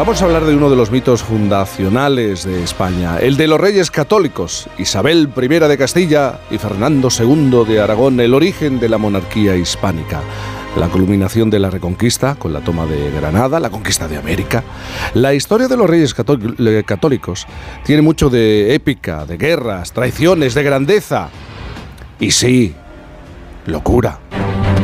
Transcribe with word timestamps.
Vamos 0.00 0.22
a 0.22 0.24
hablar 0.24 0.46
de 0.46 0.56
uno 0.56 0.70
de 0.70 0.76
los 0.76 0.90
mitos 0.90 1.22
fundacionales 1.22 2.44
de 2.44 2.64
España, 2.64 3.18
el 3.18 3.36
de 3.36 3.46
los 3.46 3.60
reyes 3.60 3.90
católicos, 3.90 4.66
Isabel 4.78 5.28
I 5.36 5.46
de 5.46 5.76
Castilla 5.76 6.40
y 6.50 6.56
Fernando 6.56 7.08
II 7.10 7.66
de 7.68 7.82
Aragón, 7.82 8.18
el 8.18 8.32
origen 8.32 8.80
de 8.80 8.88
la 8.88 8.96
monarquía 8.96 9.56
hispánica 9.56 10.22
la 10.74 10.88
culminación 10.88 11.50
de 11.50 11.58
la 11.58 11.68
Reconquista 11.68 12.36
con 12.36 12.54
la 12.54 12.60
toma 12.60 12.86
de 12.86 13.10
Granada, 13.10 13.60
la 13.60 13.68
conquista 13.68 14.08
de 14.08 14.16
América. 14.16 14.64
La 15.12 15.34
historia 15.34 15.68
de 15.68 15.76
los 15.76 15.90
reyes 15.90 16.14
católicos 16.14 17.46
tiene 17.84 18.00
mucho 18.00 18.30
de 18.30 18.74
épica, 18.74 19.26
de 19.26 19.36
guerras, 19.36 19.92
traiciones, 19.92 20.54
de 20.54 20.62
grandeza. 20.62 21.28
Y 22.18 22.30
sí, 22.30 22.74
locura. 23.66 24.18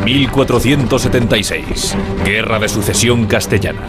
1476. 0.07 1.97
Guerra 2.25 2.61
de 2.61 2.69
sucesión 2.69 3.27
castellana. 3.27 3.81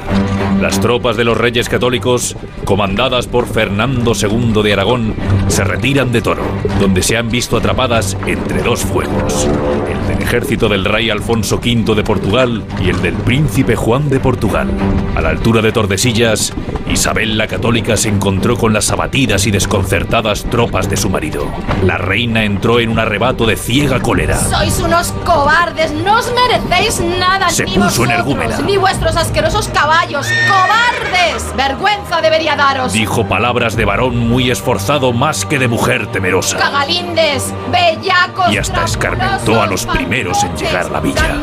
Las 0.60 0.82
tropas 0.82 1.16
de 1.16 1.24
los 1.24 1.38
reyes 1.38 1.70
católicos, 1.70 2.36
comandadas 2.66 3.28
por 3.28 3.46
Fernando 3.46 4.14
II 4.20 4.64
de 4.64 4.74
Aragón, 4.74 5.14
se 5.48 5.64
retiran 5.64 6.12
de 6.12 6.24
Toro, 6.24 6.42
donde 6.80 7.04
se 7.04 7.18
han 7.18 7.30
visto 7.30 7.56
atrapadas 7.56 8.18
entre 8.26 8.64
dos 8.64 8.82
fuegos. 8.82 9.48
El 9.88 10.08
del 10.08 10.24
ejército 10.24 10.68
del 10.68 10.86
rey 10.86 11.12
Alfonso 11.12 11.58
V 11.58 11.94
de 11.94 12.04
Portugal 12.04 12.64
y 12.84 12.90
el 12.90 13.00
del 13.04 13.14
príncipe 13.14 13.76
Juan 13.76 14.10
de 14.10 14.20
Portugal. 14.20 14.72
A 15.16 15.22
la 15.22 15.30
altura 15.30 15.62
de 15.62 15.72
Tordesillas, 15.72 16.52
Isabel 16.90 17.38
la 17.38 17.48
Católica 17.48 17.98
se 17.98 18.10
encontró 18.10 18.58
con 18.58 18.74
las 18.74 18.90
abatidas 18.92 19.46
y 19.46 19.52
desconcertadas 19.52 20.44
tropas 20.46 20.90
de 20.90 20.98
su 20.98 21.10
marido. 21.10 21.46
La 21.84 21.98
reina 21.98 22.44
entró 22.44 22.80
en 22.80 22.90
un 22.90 23.00
arrebato 23.00 23.46
de 23.46 23.56
ciega 23.56 24.00
cólera. 24.00 24.38
Sois 24.40 24.80
unos 24.80 25.12
cobardes, 25.26 25.92
no 25.92 26.18
os 26.18 26.32
merecéis 26.34 27.00
nada, 27.20 27.50
Se 27.50 27.66
ni 27.66 27.74
puso 27.74 27.86
vosotros, 27.86 28.10
energúmena. 28.10 28.60
ni 28.62 28.78
vuestros 28.78 29.16
asquerosos 29.16 29.68
caballos. 29.70 30.28
¡Cobardes! 30.48 31.56
Vergüenza 31.56 32.22
debería 32.22 32.56
daros. 32.56 32.94
Dijo 32.94 33.28
palabras 33.28 33.76
de 33.76 33.86
varón 33.86 34.18
muy 34.18 34.50
esforzado 34.50 35.12
más 35.14 35.46
que 35.46 35.60
de 35.60 35.68
mujer 35.68 36.08
temerosa. 36.12 36.58
Cagalindes, 36.58 37.54
bellacos, 37.72 38.52
Y 38.52 38.58
hasta 38.58 38.86
escarmentó 38.86 39.62
a 39.62 39.68
los 39.68 39.86
primeros 39.86 40.44
en 40.44 40.56
llegar 40.56 40.86
a 40.86 40.90
la 40.90 41.00
villa. 41.02 41.36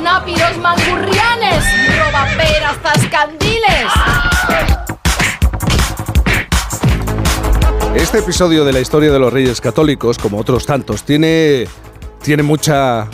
Mangurrianes, 0.60 1.64
robaperas, 1.98 2.76
tascandiles. 2.82 3.84
Este 7.96 8.18
episodio 8.18 8.64
de 8.64 8.72
la 8.72 8.80
historia 8.80 9.12
de 9.12 9.18
los 9.20 9.32
reyes 9.32 9.60
católicos, 9.60 10.18
como 10.18 10.38
otros 10.38 10.66
tantos, 10.66 11.04
tiene, 11.04 11.66
tiene 12.22 12.42
mucha, 12.42 13.08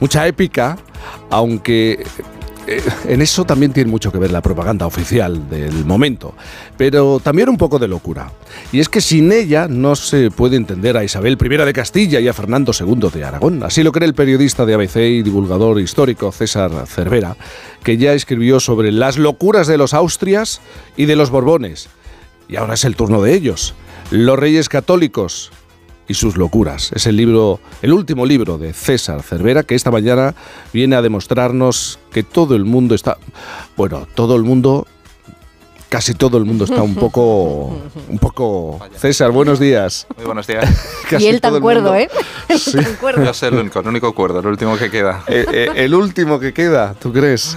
mucha 0.00 0.26
épica, 0.26 0.78
aunque 1.30 2.06
eh, 2.68 2.82
en 3.08 3.22
eso 3.22 3.44
también 3.44 3.72
tiene 3.72 3.90
mucho 3.90 4.12
que 4.12 4.18
ver 4.18 4.30
la 4.30 4.40
propaganda 4.40 4.86
oficial 4.86 5.48
del 5.50 5.84
momento, 5.84 6.34
pero 6.76 7.18
también 7.18 7.48
un 7.48 7.56
poco 7.56 7.80
de 7.80 7.88
locura. 7.88 8.30
Y 8.70 8.78
es 8.78 8.88
que 8.88 9.00
sin 9.00 9.32
ella 9.32 9.66
no 9.68 9.96
se 9.96 10.30
puede 10.30 10.56
entender 10.56 10.96
a 10.96 11.02
Isabel 11.02 11.36
I 11.40 11.48
de 11.48 11.72
Castilla 11.72 12.20
y 12.20 12.28
a 12.28 12.32
Fernando 12.32 12.72
II 12.78 13.10
de 13.12 13.24
Aragón. 13.24 13.64
Así 13.64 13.82
lo 13.82 13.90
cree 13.90 14.06
el 14.06 14.14
periodista 14.14 14.64
de 14.64 14.74
ABC 14.74 14.96
y 14.96 15.22
divulgador 15.22 15.80
histórico 15.80 16.30
César 16.30 16.70
Cervera, 16.86 17.36
que 17.82 17.96
ya 17.96 18.12
escribió 18.12 18.60
sobre 18.60 18.92
las 18.92 19.18
locuras 19.18 19.66
de 19.66 19.76
los 19.76 19.92
Austrias 19.92 20.60
y 20.96 21.06
de 21.06 21.16
los 21.16 21.30
Borbones. 21.30 21.88
Y 22.48 22.56
ahora 22.56 22.74
es 22.74 22.84
el 22.84 22.94
turno 22.94 23.22
de 23.22 23.34
ellos. 23.34 23.74
Los 24.10 24.38
Reyes 24.38 24.68
Católicos 24.68 25.50
y 26.06 26.14
sus 26.14 26.36
locuras. 26.36 26.90
Es 26.94 27.06
el 27.06 27.16
libro, 27.16 27.60
el 27.82 27.92
último 27.92 28.24
libro 28.24 28.56
de 28.56 28.72
César 28.72 29.22
Cervera 29.22 29.62
que 29.62 29.74
esta 29.74 29.90
mañana 29.90 30.34
viene 30.72 30.96
a 30.96 31.02
demostrarnos 31.02 31.98
que 32.10 32.22
todo 32.22 32.54
el 32.56 32.64
mundo 32.64 32.94
está, 32.94 33.18
bueno, 33.76 34.08
todo 34.14 34.34
el 34.36 34.42
mundo, 34.42 34.86
casi 35.90 36.14
todo 36.14 36.38
el 36.38 36.46
mundo 36.46 36.64
está 36.64 36.82
un 36.82 36.94
poco, 36.94 37.76
un 38.08 38.18
poco. 38.18 38.80
César, 38.96 39.30
buenos 39.32 39.60
días. 39.60 40.06
Muy 40.16 40.24
buenos 40.24 40.46
días. 40.46 40.64
Casi 41.10 41.24
y 41.26 41.28
él 41.28 41.40
todo 41.42 41.52
tan 41.52 41.62
cuerdo. 41.62 41.94
¿eh? 41.94 42.08
Él 42.48 42.58
Sí. 42.58 42.72
tan 42.72 42.94
cuerdo. 42.96 43.22
Yo 43.24 43.34
soy 43.34 43.48
el 43.50 43.54
único, 43.56 43.80
el 43.80 43.88
único 43.88 44.14
cuerdo, 44.14 44.40
el 44.40 44.46
último 44.46 44.78
que 44.78 44.90
queda. 44.90 45.24
Eh, 45.26 45.44
eh, 45.52 45.68
el 45.76 45.94
último 45.94 46.40
que 46.40 46.54
queda, 46.54 46.94
¿tú 46.94 47.12
crees? 47.12 47.56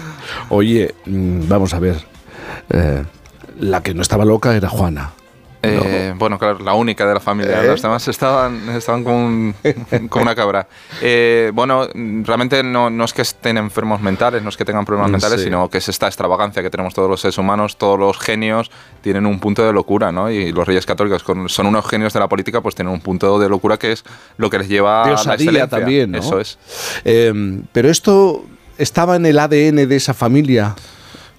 Oye, 0.50 0.94
mm, 1.06 1.48
vamos 1.48 1.74
a 1.74 1.80
ver. 1.80 2.04
Eh, 2.70 3.04
la 3.60 3.82
que 3.82 3.94
no 3.94 4.02
estaba 4.02 4.26
loca 4.26 4.54
era 4.56 4.68
Juana. 4.68 5.12
Eh, 5.64 6.14
Bueno, 6.18 6.40
claro, 6.40 6.60
la 6.60 6.74
única 6.74 7.06
de 7.08 7.14
la 7.14 7.20
familia. 7.20 7.64
¿Eh? 7.64 7.68
Los 7.68 7.82
demás 7.82 8.08
estaban, 8.08 8.68
estaban 8.70 9.04
con, 9.04 9.14
un- 9.14 9.56
con 10.10 10.24
una 10.24 10.34
cabra. 10.36 10.68
Eh, 11.02 11.52
bueno, 11.54 11.88
realmente 12.24 12.64
no, 12.64 12.90
no 12.90 13.06
es 13.06 13.14
que 13.14 13.22
estén 13.22 13.58
enfermos 13.58 14.02
mentales, 14.02 14.42
no 14.44 14.50
es 14.50 14.58
que 14.58 14.66
tengan 14.66 14.86
problemas 14.86 15.10
Mm, 15.10 15.14
mentales, 15.14 15.40
sí. 15.40 15.46
sino 15.46 15.70
que 15.70 15.78
es 15.80 15.88
esta 15.90 16.08
extravagancia 16.08 16.62
que 16.64 16.70
tenemos 16.70 16.94
todos 16.94 17.10
los 17.10 17.22
seres 17.22 17.38
humanos, 17.38 17.78
todos 17.78 18.00
los 18.00 18.18
genios 18.18 18.72
tienen 19.02 19.26
un 19.26 19.40
punto 19.40 19.66
de 19.66 19.72
locura, 19.74 20.12
¿no? 20.12 20.30
Y 20.32 20.52
los 20.52 20.68
reyes 20.68 20.86
católicos 20.86 21.24
con- 21.24 21.48
son 21.50 21.68
unos 21.68 21.86
genios 21.88 22.14
de 22.14 22.20
la 22.20 22.28
política, 22.28 22.62
pues 22.62 22.74
tienen 22.76 22.94
un 22.94 23.02
punto 23.02 23.40
de 23.40 23.48
locura 23.50 23.78
que 23.78 23.92
es 23.92 24.04
lo 24.38 24.50
que 24.50 24.58
les 24.60 24.68
lleva 24.70 25.04
a 25.04 25.08
la 25.08 25.14
excelencia. 25.14 25.68
también, 25.68 26.12
¿no? 26.12 26.18
Eso 26.20 26.40
es. 26.40 26.58
Pero 27.72 27.90
esto 27.90 28.46
estaba 28.78 29.16
en 29.16 29.26
el 29.26 29.38
ADN 29.40 29.86
de 29.88 29.96
esa 29.96 30.14
familia. 30.14 30.76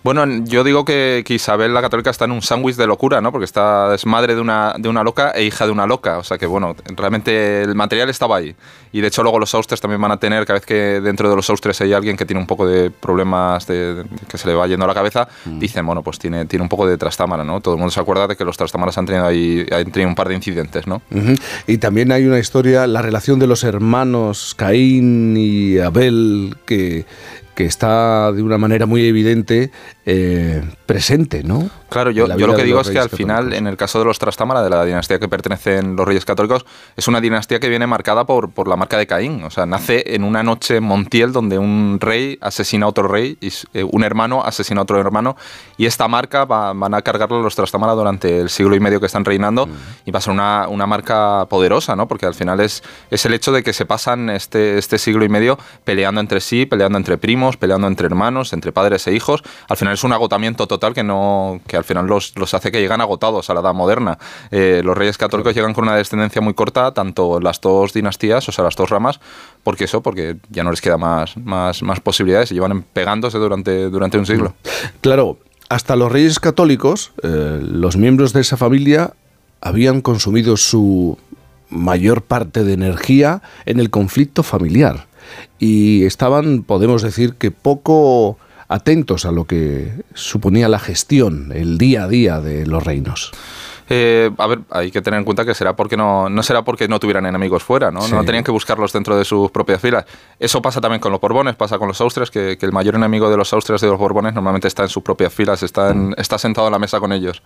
Bueno, 0.03 0.25
yo 0.45 0.65
digo 0.65 0.85
que, 0.85 1.23
que 1.25 1.35
Isabel 1.35 1.73
la 1.73 1.81
Católica 1.81 2.11
está 2.11 2.25
en 2.25 2.33
un 2.33 2.43
sándwich 2.43 2.75
de 2.77 2.87
locura, 2.89 3.21
¿no? 3.21 3.31
Porque 3.31 3.45
está, 3.45 3.95
es 3.95 4.05
madre 4.05 4.35
de 4.35 4.41
una, 4.41 4.75
de 4.77 4.89
una 4.89 5.05
loca 5.05 5.31
e 5.31 5.45
hija 5.45 5.65
de 5.65 5.71
una 5.71 5.87
loca. 5.87 6.19
O 6.19 6.25
sea 6.25 6.39
que, 6.39 6.47
bueno, 6.47 6.75
realmente 6.97 7.63
el 7.63 7.75
material 7.77 8.11
estaba 8.11 8.37
ahí. 8.39 8.55
Y 8.91 9.01
de 9.01 9.07
hecho 9.07 9.23
luego 9.23 9.39
los 9.39 9.55
austres 9.55 9.81
también 9.81 10.01
van 10.03 10.11
a 10.11 10.17
tener, 10.17 10.45
cada 10.45 10.59
vez 10.59 10.67
que 10.67 10.75
dentro 11.01 11.31
de 11.31 11.37
los 11.37 11.49
austres 11.49 11.81
hay 11.81 11.93
alguien 11.93 12.17
que 12.17 12.27
tiene 12.27 12.41
un 12.41 12.47
poco 12.49 12.67
de 12.67 12.91
problemas 12.91 13.67
de, 13.67 13.95
de- 13.95 14.05
que 14.29 14.37
se 14.39 14.49
le 14.49 14.55
va 14.55 14.67
yendo 14.67 14.85
a 14.85 14.89
la 14.89 14.95
cabeza, 14.95 15.29
dicen, 15.47 15.87
bueno, 15.87 16.03
pues 16.03 16.19
tiene, 16.19 16.47
tiene 16.47 16.63
un 16.65 16.69
poco 16.69 16.87
de 16.87 16.99
trastámara, 16.99 17.45
¿no? 17.45 17.61
Todo 17.61 17.75
el 17.75 17.79
mundo 17.79 17.91
se 17.93 18.01
acuerda 18.01 18.27
de 18.27 18.37
que 18.37 18.45
los 18.45 18.57
trastámaras 18.57 18.99
han 18.99 19.07
tenido 19.07 19.25
ahí 19.25 19.65
han 19.71 19.91
tenido 19.93 20.09
un 20.09 20.15
par 20.17 20.29
de 20.29 20.35
incidentes, 20.35 20.87
¿no? 20.87 21.01
Ujú. 21.11 21.35
Y 21.67 21.79
también 21.79 22.11
hay 22.13 22.27
una 22.27 22.39
historia, 22.41 22.87
la 22.87 23.01
relación 23.03 23.39
de 23.39 23.47
los 23.47 23.63
hermanos 23.65 24.55
Caín 24.57 25.37
y 25.39 25.79
Abel, 25.79 26.57
que, 26.67 27.07
que 27.55 27.65
está 27.65 28.33
de 28.33 28.43
una 28.43 28.59
manera 28.59 28.87
muy 28.87 29.05
evidente 29.07 29.71
eh, 30.05 30.63
presente, 30.87 31.43
¿no? 31.45 31.71
Claro, 31.89 32.11
yo, 32.11 32.27
lo 32.27 32.57
que 32.57 32.65
digo 32.65 32.81
es 32.81 32.91
que 32.91 32.99
al 32.99 33.11
final, 33.11 33.37
católicos. 33.37 33.59
en 33.59 33.67
el 33.67 33.77
caso 33.77 33.99
de 33.99 34.05
los 34.07 34.19
Trastámara, 34.19 34.63
de 34.63 34.71
la 34.71 34.85
dinastía 34.85 35.19
que 35.19 35.29
pertenecen 35.29 35.95
los 35.95 36.07
reyes 36.07 36.25
católicos, 36.25 36.65
es 36.97 37.07
una 37.07 37.21
dinastía 37.21 37.61
que 37.61 37.69
viene 37.69 37.87
marcada 37.87 38.25
por, 38.25 38.51
por 38.51 38.67
la 38.67 38.77
marca 38.77 38.97
de 38.97 39.07
Caín. 39.07 39.45
O 39.45 39.51
sea, 39.51 39.67
nace 39.67 40.15
en 40.15 40.25
una 40.25 40.43
noche 40.43 40.81
montiel 40.81 41.33
donde 41.33 41.59
un 41.59 41.99
rey 42.01 42.39
asesina 42.41 42.87
a 42.87 42.89
otro 42.89 43.07
rey 43.09 43.37
y 43.41 43.53
eh, 43.75 43.85
un 43.85 44.03
hermano 44.05 44.43
asesina 44.43 44.81
a 44.81 44.85
otro 44.85 44.99
hermano. 44.99 45.37
Y 45.77 45.87
esta 45.87 46.09
marca 46.09 46.45
va- 46.47 46.73
van 46.73 46.95
a 46.95 47.03
cargarlo 47.03 47.43
los 47.43 47.55
Trastámara 47.55 47.93
durante 47.93 48.41
el 48.41 48.49
siglo 48.49 48.75
y 48.75 48.81
medio 48.81 48.99
que 49.01 49.07
están 49.07 49.25
reinando 49.25 49.69
y 50.07 50.11
va 50.11 50.19
a 50.19 50.23
ser 50.23 50.33
una, 50.33 50.67
una 50.69 50.87
marca 50.87 51.47
poderosa, 51.51 51.95
¿no? 51.95 52.09
Porque 52.09 52.25
al 52.27 52.35
final 52.35 52.61
es, 52.61 52.83
es 53.11 53.25
el 53.27 53.35
hecho 53.35 53.53
de 53.53 53.63
que 53.63 53.73
se 53.73 53.85
pasan 53.85 54.31
este, 54.31 54.79
este 54.79 54.99
siglo 54.99 55.25
y 55.25 55.29
medio 55.29 55.59
peleando 55.85 56.21
entre 56.23 56.41
sí, 56.41 56.65
peleando 56.67 56.97
entre 56.99 57.19
primos, 57.19 57.57
peleando 57.59 57.87
entre 57.87 58.07
hermanos, 58.07 58.53
entre 58.55 58.73
padres 58.73 59.07
e 59.07 59.13
hijos. 59.15 59.43
Al 59.69 59.77
final 59.77 59.92
es 59.93 60.05
un 60.05 60.13
agotamiento 60.13 60.67
total 60.67 60.95
que 60.95 61.03
no 61.03 61.61
que 61.67 61.77
al 61.77 61.85
final 61.85 62.07
los, 62.07 62.37
los 62.37 62.55
hace 62.55 62.73
que 62.73 62.81
llegan 62.81 63.01
agotados 63.01 63.51
a 63.51 63.55
la 63.55 63.61
edad 63.61 63.75
moderna. 63.75 64.19
Eh, 64.51 64.83
los 64.85 64.97
reyes 64.97 65.19
católicos 65.19 65.55
llegan 65.55 65.75
con 65.75 65.85
una 65.85 65.97
descendencia 65.97 66.41
muy 66.41 66.55
corta, 66.55 66.93
tanto 66.93 67.41
las 67.41 67.61
dos 67.61 67.93
dinastías, 67.93 68.49
o 68.49 68.53
sea, 68.53 68.65
las 68.65 68.77
dos 68.77 68.91
ramas, 68.91 69.21
porque 69.63 69.85
eso, 69.85 70.03
porque 70.03 70.37
ya 70.51 70.65
no 70.65 70.71
les 70.71 70.81
queda 70.81 70.99
más, 70.99 71.37
más, 71.37 71.83
más 71.83 72.01
posibilidades 72.01 72.51
y 72.53 72.55
llevan 72.55 72.85
pegándose 72.93 73.39
durante, 73.39 73.91
durante 73.91 74.19
un 74.19 74.27
siglo. 74.27 74.55
Claro, 75.01 75.39
hasta 75.69 75.97
los 75.97 76.13
reyes 76.13 76.39
católicos, 76.41 77.13
eh, 77.23 77.61
los 77.63 77.97
miembros 77.97 78.33
de 78.33 78.41
esa 78.41 78.57
familia 78.57 79.15
habían 79.61 80.01
consumido 80.01 80.57
su 80.57 81.19
mayor 81.71 82.23
parte 82.23 82.65
de 82.65 82.75
energía 82.75 83.43
en 83.65 83.81
el 83.81 83.91
conflicto 83.91 84.43
familiar 84.43 85.07
y 85.59 86.05
estaban, 86.05 86.63
podemos 86.63 87.03
decir, 87.03 87.35
que 87.35 87.51
poco 87.51 88.37
atentos 88.73 89.25
a 89.25 89.33
lo 89.33 89.45
que 89.45 89.93
suponía 90.15 90.69
la 90.69 90.79
gestión, 90.79 91.53
el 91.55 91.79
día 91.79 92.05
a 92.05 92.09
día 92.09 92.41
de 92.41 92.67
los 92.67 92.83
reinos. 92.85 93.31
Eh, 93.89 94.31
a 94.39 94.47
ver, 94.47 94.61
hay 94.71 94.91
que 94.91 95.03
tener 95.03 95.19
en 95.19 95.25
cuenta 95.25 95.45
que 95.45 95.55
será 95.55 95.77
porque 95.77 95.97
no, 95.97 96.31
no 96.31 96.43
será 96.43 96.63
porque 96.63 96.89
no 96.89 96.99
tuvieran 96.99 97.27
enemigos 97.27 97.63
fuera, 97.63 97.91
¿no? 97.91 98.01
Sí. 98.01 98.13
No 98.15 98.25
tenían 98.25 98.43
que 98.45 98.51
buscarlos 98.51 98.93
dentro 98.93 99.17
de 99.19 99.25
sus 99.25 99.51
propias 99.51 99.83
filas. 99.83 100.07
Eso 100.39 100.63
pasa 100.63 100.81
también 100.81 101.01
con 101.01 101.13
los 101.13 101.21
Borbones, 101.21 101.57
pasa 101.57 101.79
con 101.79 101.89
los 101.89 102.01
Austrias, 102.01 102.31
que, 102.31 102.57
que 102.57 102.65
el 102.65 102.73
mayor 102.73 102.95
enemigo 102.95 103.29
de 103.29 103.37
los 103.37 103.53
Austrias 103.53 103.83
y 103.83 103.87
de 103.87 103.91
los 103.93 103.99
Borbones 104.01 104.33
normalmente 104.33 104.69
está 104.69 104.83
en 104.85 104.89
sus 104.89 105.03
propias 105.03 105.35
filas, 105.35 105.63
está, 105.63 105.91
en- 105.91 106.15
está 106.17 106.39
sentado 106.39 106.69
a 106.69 106.71
la 106.71 106.79
mesa 106.79 107.01
con 107.01 107.13
ellos. 107.13 107.43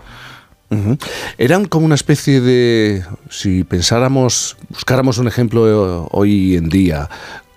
Eran 1.39 1.67
como 1.67 1.87
una 1.87 1.95
especie 1.95 2.41
de, 2.41 3.05
si 3.31 3.63
pensáramos, 3.65 4.57
buscáramos 4.69 5.19
un 5.19 5.29
ejemplo 5.29 6.09
hoy 6.11 6.57
en 6.57 6.69
día, 6.69 7.09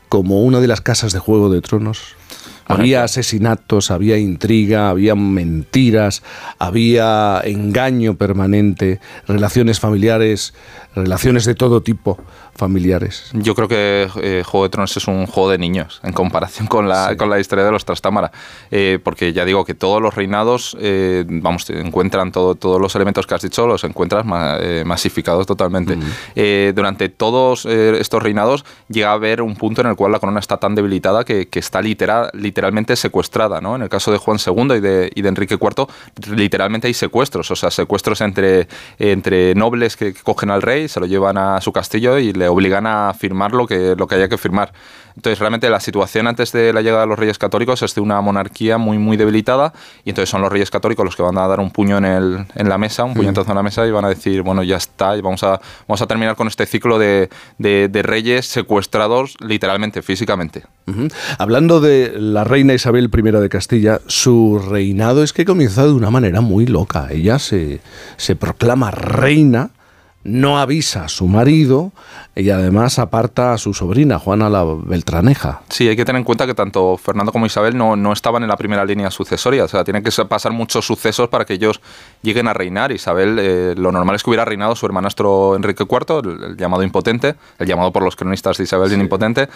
como 0.09 0.43
una 0.43 0.59
de 0.59 0.67
las 0.67 0.81
casas 0.81 1.11
de 1.13 1.19
Juego 1.19 1.49
de 1.49 1.61
Tronos. 1.61 2.15
Había 2.69 3.03
asesinatos, 3.03 3.89
había 3.89 4.19
intriga, 4.19 4.91
había 4.91 5.15
mentiras, 5.15 6.21
había 6.59 7.41
engaño 7.43 8.15
permanente, 8.15 8.99
relaciones 9.27 9.79
familiares, 9.79 10.53
relaciones 10.93 11.45
de 11.45 11.55
todo 11.55 11.81
tipo, 11.81 12.19
familiares? 12.59 13.31
Yo 13.33 13.55
creo 13.55 13.67
que 13.67 14.07
eh, 14.21 14.43
Juego 14.45 14.65
de 14.65 14.69
Tronos 14.69 14.95
es 14.95 15.07
un 15.07 15.25
juego 15.25 15.49
de 15.49 15.57
niños 15.57 15.99
en 16.03 16.13
comparación 16.13 16.67
con 16.67 16.87
la, 16.87 17.15
con 17.17 17.29
la 17.29 17.39
historia 17.39 17.65
de 17.65 17.71
los 17.71 17.85
Trastámara. 17.85 18.31
Eh, 18.69 18.99
porque 19.03 19.33
ya 19.33 19.45
digo 19.45 19.65
que 19.65 19.73
todos 19.73 20.01
los 20.01 20.13
reinados, 20.13 20.77
eh, 20.79 21.25
vamos, 21.27 21.65
te 21.65 21.79
encuentran 21.79 22.31
todo, 22.31 22.55
todos 22.55 22.79
los 22.79 22.93
elementos 22.95 23.25
que 23.25 23.33
has 23.33 23.41
dicho, 23.41 23.65
los 23.65 23.83
encuentras 23.83 24.25
masificados 24.85 25.47
totalmente. 25.47 25.97
durante 26.73 27.09
todos 27.09 27.65
estos 27.65 28.21
reinados 28.21 28.65
llega 28.89 29.09
a 29.11 29.13
haber 29.13 29.41
un 29.41 29.55
punto 29.55 29.81
en 29.81 29.87
el 29.87 29.95
cual 29.95 30.11
la 30.11 30.19
corona 30.19 30.39
está 30.39 30.57
tan 30.57 30.75
debilitada 30.75 31.23
que, 31.23 31.47
que 31.47 31.59
está 31.59 31.81
literal, 31.81 32.29
literalmente 32.33 32.95
secuestrada. 32.95 33.61
¿no? 33.61 33.75
En 33.75 33.83
el 33.83 33.89
caso 33.89 34.11
de 34.11 34.17
Juan 34.17 34.37
II 34.45 34.75
y 34.75 34.79
de, 34.81 35.11
y 35.15 35.21
de 35.21 35.29
Enrique 35.29 35.55
IV, 35.55 35.87
literalmente 36.35 36.87
hay 36.87 36.93
secuestros, 36.93 37.49
o 37.51 37.55
sea, 37.55 37.71
secuestros 37.71 38.21
entre, 38.21 38.67
entre 38.97 39.55
nobles 39.55 39.95
que 39.95 40.13
cogen 40.13 40.49
al 40.49 40.61
rey, 40.61 40.87
se 40.87 40.99
lo 40.99 41.05
llevan 41.05 41.37
a 41.37 41.61
su 41.61 41.71
castillo 41.71 42.17
y 42.17 42.33
le 42.33 42.48
obligan 42.49 42.85
a 42.87 43.13
firmar 43.13 43.53
lo 43.53 43.67
que, 43.67 43.95
lo 43.95 44.07
que 44.07 44.15
haya 44.15 44.27
que 44.27 44.37
firmar. 44.37 44.73
Entonces, 45.15 45.39
realmente 45.39 45.69
la 45.69 45.81
situación 45.81 46.27
antes 46.27 46.53
de 46.53 46.71
la 46.71 46.81
llegada 46.81 47.01
de 47.01 47.07
los 47.07 47.19
reyes 47.19 47.37
católicos 47.37 47.81
es 47.81 47.93
de 47.93 47.99
una 47.99 48.21
monarquía 48.21 48.77
muy, 48.77 48.97
muy 48.97 49.17
debilitada 49.17 49.73
y 50.05 50.11
entonces 50.11 50.29
son 50.29 50.41
los 50.41 50.49
reyes 50.49 50.71
católicos 50.71 51.03
los 51.03 51.15
que 51.17 51.23
van 51.23 51.37
a 51.37 51.45
dar 51.45 51.59
un 51.59 51.71
puño 51.71 51.97
en, 51.97 52.05
el, 52.05 52.45
en 52.55 52.69
la 52.69 52.77
mesa, 52.77 53.03
un 53.03 53.15
puñetazo 53.15 53.51
en 53.51 53.57
la 53.57 53.63
mesa 53.63 53.85
y 53.85 53.91
van 53.91 54.05
a 54.05 54.09
decir, 54.09 54.43
bueno, 54.43 54.63
ya 54.63 54.77
está, 54.77 55.17
y 55.17 55.21
vamos 55.21 55.43
a, 55.43 55.59
vamos 55.89 56.01
a 56.01 56.07
terminar 56.07 56.37
con 56.37 56.47
este 56.47 56.65
ciclo 56.65 56.97
de, 56.97 57.29
de, 57.57 58.01
reyes 58.01 58.45
secuestrados 58.45 59.35
literalmente, 59.41 60.01
físicamente. 60.01 60.63
Hablando 61.37 61.81
de 61.81 62.13
la 62.15 62.45
reina 62.45 62.73
Isabel 62.73 63.11
I 63.13 63.21
de 63.21 63.49
Castilla, 63.49 63.99
su 64.07 64.57
reinado 64.69 65.21
es 65.21 65.33
que 65.33 65.43
comienza 65.43 65.85
de 65.85 65.91
una 65.91 66.09
manera 66.09 66.39
muy 66.39 66.65
loca. 66.65 67.09
Ella 67.11 67.39
se, 67.39 67.81
se 68.15 68.37
proclama 68.37 68.89
reina 68.89 69.71
no 70.23 70.59
avisa 70.59 71.05
a 71.05 71.09
su 71.09 71.27
marido 71.27 71.91
y 72.35 72.49
además 72.49 72.99
aparta 72.99 73.53
a 73.53 73.57
su 73.57 73.73
sobrina, 73.73 74.19
Juana 74.19 74.49
la 74.49 74.63
Beltraneja. 74.63 75.61
Sí, 75.69 75.87
hay 75.87 75.95
que 75.95 76.05
tener 76.05 76.19
en 76.19 76.25
cuenta 76.25 76.45
que 76.45 76.53
tanto 76.53 76.97
Fernando 76.97 77.31
como 77.31 77.45
Isabel 77.45 77.77
no, 77.77 77.95
no 77.95 78.11
estaban 78.11 78.43
en 78.43 78.49
la 78.49 78.57
primera 78.57 78.83
línea 78.85 79.11
sucesoria, 79.11 79.63
o 79.63 79.67
sea, 79.67 79.83
tienen 79.83 80.03
que 80.03 80.11
pasar 80.25 80.51
muchos 80.51 80.85
sucesos 80.85 81.29
para 81.29 81.45
que 81.45 81.53
ellos 81.53 81.81
lleguen 82.21 82.47
a 82.47 82.53
reinar. 82.53 82.91
Isabel, 82.91 83.37
eh, 83.39 83.75
lo 83.77 83.91
normal 83.91 84.15
es 84.15 84.23
que 84.23 84.29
hubiera 84.29 84.45
reinado 84.45 84.75
su 84.75 84.85
hermanastro 84.85 85.55
Enrique 85.55 85.85
IV, 85.89 86.47
el, 86.47 86.57
llamado 86.57 86.83
impotente, 86.83 87.35
el 87.57 87.67
llamado 87.67 87.91
por 87.91 88.03
los 88.03 88.15
cronistas 88.15 88.57
de 88.57 88.65
Isabel 88.65 88.91
el 88.91 89.01
impotente, 89.01 89.49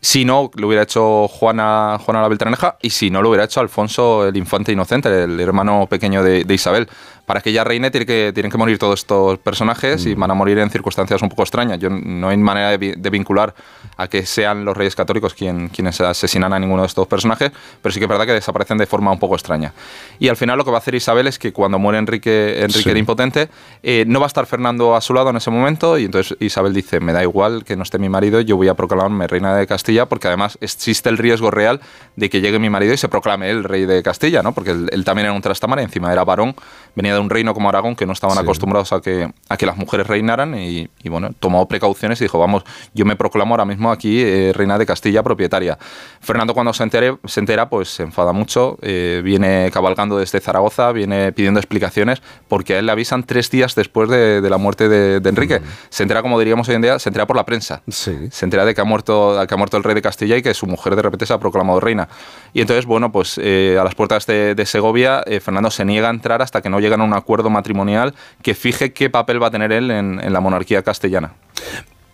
si 0.00 0.24
no, 0.24 0.50
lo 0.54 0.68
hubiera 0.68 0.84
hecho 0.84 1.26
Juana, 1.28 1.98
Juana 2.04 2.22
la 2.22 2.28
Beltraneja 2.28 2.76
y 2.80 2.90
si 2.90 3.10
no, 3.10 3.20
lo 3.20 3.30
hubiera 3.30 3.44
hecho 3.44 3.60
Alfonso 3.60 4.26
el 4.28 4.36
Infante 4.36 4.72
Inocente, 4.72 5.08
el 5.24 5.40
hermano 5.40 5.86
pequeño 5.88 6.22
de, 6.22 6.44
de 6.44 6.54
Isabel 6.54 6.88
para 7.28 7.42
que 7.42 7.50
ella 7.50 7.62
reine 7.62 7.90
tiene 7.90 8.06
que, 8.06 8.32
tienen 8.32 8.50
que 8.50 8.56
morir 8.56 8.78
todos 8.78 9.00
estos 9.00 9.38
personajes 9.40 10.06
y 10.06 10.16
mm. 10.16 10.18
van 10.18 10.30
a 10.30 10.34
morir 10.34 10.58
en 10.60 10.70
circunstancias 10.70 11.20
un 11.20 11.28
poco 11.28 11.42
extrañas. 11.42 11.78
Yo 11.78 11.90
no 11.90 12.30
hay 12.30 12.38
manera 12.38 12.78
de, 12.78 13.10
vincular 13.10 13.54
a 13.98 14.08
que 14.08 14.24
sean 14.24 14.64
los 14.64 14.76
reyes 14.76 14.96
católicos 14.96 15.34
quien, 15.34 15.68
quienes 15.68 16.00
asesinan 16.00 16.52
a 16.52 16.58
ninguno 16.58 16.82
de 16.82 16.86
estos 16.86 17.06
personajes, 17.06 17.52
pero 17.82 17.92
sí 17.92 18.00
que 18.00 18.06
es 18.06 18.08
verdad 18.08 18.24
que 18.24 18.32
desaparecen 18.32 18.78
de 18.78 18.86
forma 18.86 19.12
un 19.12 19.18
poco 19.18 19.34
extraña. 19.34 19.74
Y 20.18 20.28
al 20.28 20.36
final 20.36 20.56
lo 20.56 20.64
que 20.64 20.70
va 20.70 20.78
a 20.78 20.80
hacer 20.80 20.94
Isabel 20.94 21.26
es 21.26 21.38
que 21.38 21.52
cuando 21.52 21.78
muere 21.78 21.98
Enrique, 21.98 22.62
Enrique 22.62 22.90
el 22.90 22.96
Impotente, 22.96 23.48
eh, 23.82 24.04
no 24.06 24.20
va 24.20 24.26
a 24.26 24.28
estar 24.28 24.46
Fernando 24.46 24.96
a 24.96 25.00
su 25.00 25.12
lado 25.12 25.30
en 25.30 25.36
ese 25.36 25.50
momento 25.50 25.98
y 25.98 26.06
entonces 26.06 26.36
Isabel 26.40 26.72
dice, 26.72 27.00
me 27.00 27.12
da 27.12 27.22
igual 27.22 27.64
que 27.64 27.76
no 27.76 27.82
esté 27.82 27.98
mi 27.98 28.08
marido, 28.08 28.40
yo 28.40 28.56
voy 28.56 28.68
a 28.68 28.74
proclamarme 28.74 29.26
reina 29.26 29.54
de 29.54 29.66
Castilla 29.66 30.06
porque 30.06 30.28
además 30.28 30.56
existe 30.60 31.08
el 31.08 31.18
riesgo 31.18 31.50
real 31.50 31.80
de 32.16 32.30
que 32.30 32.40
llegue 32.40 32.58
mi 32.58 32.70
marido 32.70 32.94
y 32.94 32.96
se 32.96 33.08
proclame 33.08 33.50
él 33.50 33.64
rey 33.64 33.84
de 33.84 34.02
Castilla, 34.02 34.42
¿no? 34.42 34.52
porque 34.52 34.70
él, 34.70 34.88
él 34.92 35.04
también 35.04 35.26
era 35.26 35.32
un 35.32 35.42
trastamara, 35.42 35.82
encima 35.82 36.12
era 36.12 36.24
varón, 36.24 36.54
venía 36.94 37.14
de 37.14 37.20
un 37.20 37.30
reino 37.30 37.54
como 37.54 37.68
Aragón 37.68 37.94
que 37.94 38.06
no 38.06 38.12
estaban 38.12 38.38
acostumbrados 38.38 38.92
a 38.92 39.00
que, 39.00 39.30
a 39.48 39.56
que 39.56 39.66
las 39.66 39.76
mujeres 39.76 40.06
reinaran 40.06 40.58
y, 40.58 40.88
bueno, 41.04 41.30
tomó 41.38 41.66
precauciones 41.68 42.20
y 42.20 42.24
dijo, 42.24 42.38
vamos, 42.38 42.64
yo 42.94 43.04
me 43.04 43.16
proclamo 43.16 43.54
ahora 43.54 43.64
mismo 43.64 43.87
aquí 43.90 44.22
eh, 44.22 44.52
reina 44.54 44.78
de 44.78 44.86
Castilla 44.86 45.22
propietaria. 45.22 45.78
Fernando 46.20 46.54
cuando 46.54 46.72
se, 46.72 46.82
entere, 46.82 47.16
se 47.24 47.40
entera, 47.40 47.68
pues 47.68 47.88
se 47.88 48.02
enfada 48.02 48.32
mucho, 48.32 48.78
eh, 48.82 49.20
viene 49.24 49.70
cabalgando 49.72 50.18
desde 50.18 50.40
Zaragoza, 50.40 50.92
viene 50.92 51.32
pidiendo 51.32 51.60
explicaciones 51.60 52.22
porque 52.48 52.74
a 52.74 52.78
él 52.78 52.86
le 52.86 52.92
avisan 52.92 53.24
tres 53.24 53.50
días 53.50 53.74
después 53.74 54.08
de, 54.08 54.40
la 54.48 54.58
muerte 54.58 54.88
de, 54.88 55.28
Enrique. 55.28 55.60
Mm. 55.60 55.64
Se 55.90 56.02
entera, 56.02 56.22
como 56.22 56.38
diríamos 56.38 56.68
hoy 56.68 56.74
en 56.74 56.82
día, 56.82 56.98
se 56.98 57.08
entera 57.08 57.26
por 57.26 57.36
la 57.36 57.44
prensa. 57.44 57.82
Se 57.88 58.28
entera 58.42 58.64
de 58.64 58.74
que 58.74 58.80
ha, 58.80 58.84
muerto, 58.84 59.38
que 59.46 59.54
ha 59.54 59.56
muerto 59.56 59.76
el 59.76 59.84
rey 59.84 59.94
de 59.94 60.02
Castilla 60.02 60.36
y 60.36 60.42
que 60.42 60.54
su 60.54 60.66
mujer 60.66 60.96
de 60.96 61.02
repente 61.02 61.26
se 61.26 61.32
ha 61.32 61.38
proclamado 61.38 61.80
reina. 61.80 62.08
Y 62.52 62.60
entonces, 62.60 62.86
bueno, 62.86 63.12
pues 63.12 63.38
eh, 63.42 63.76
a 63.80 63.84
las 63.84 63.94
puertas 63.94 64.26
de, 64.26 64.64
Segovia, 64.66 65.22
Fernando 65.40 65.70
se 65.70 65.84
niega 65.84 66.08
a 66.08 66.10
entrar 66.10 66.42
hasta 66.42 66.60
que 66.60 66.68
no 66.68 66.80
llegan 66.80 67.00
a 67.00 67.04
un 67.04 67.14
acuerdo 67.14 67.48
matrimonial 67.48 68.14
que 68.42 68.54
fije 68.54 68.92
qué 68.92 69.08
papel 69.08 69.42
va 69.42 69.48
a 69.48 69.50
tener 69.50 69.72
él 69.72 69.90
en, 69.90 70.20
en 70.22 70.32
la 70.32 70.40
monarquía 70.40 70.82
castellana 70.82 71.32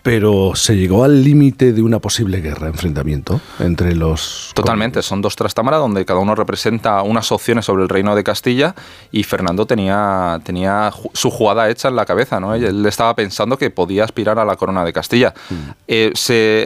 pero 0.05 0.51
se 0.53 0.77
llegó 0.77 1.03
al 1.03 1.23
límite 1.23 1.73
de 1.73 1.81
una 1.81 1.97
posible 1.97 2.39
guerra, 2.39 2.67
enfrentamiento 2.67 3.41
entre 3.57 3.95
los... 3.95 4.51
Totalmente, 4.53 5.01
son 5.01 5.19
dos 5.19 5.35
trastámaras 5.35 5.79
donde 5.79 6.05
cada 6.05 6.19
uno 6.19 6.35
representa 6.35 7.01
unas 7.01 7.31
opciones 7.31 7.65
sobre 7.65 7.81
el 7.81 7.89
reino 7.89 8.15
de 8.15 8.23
Castilla 8.23 8.75
y 9.11 9.23
Fernando 9.23 9.65
tenía, 9.65 10.39
tenía 10.43 10.93
su 11.13 11.31
jugada 11.31 11.71
hecha 11.71 11.87
en 11.87 11.95
la 11.95 12.05
cabeza, 12.05 12.39
¿no? 12.39 12.53
Él 12.53 12.85
estaba 12.85 13.15
pensando 13.15 13.57
que 13.57 13.71
podía 13.71 14.03
aspirar 14.03 14.37
a 14.37 14.45
la 14.45 14.55
corona 14.57 14.85
de 14.85 14.93
Castilla. 14.93 15.33
Mm. 15.49 15.55
Eh, 15.87 16.13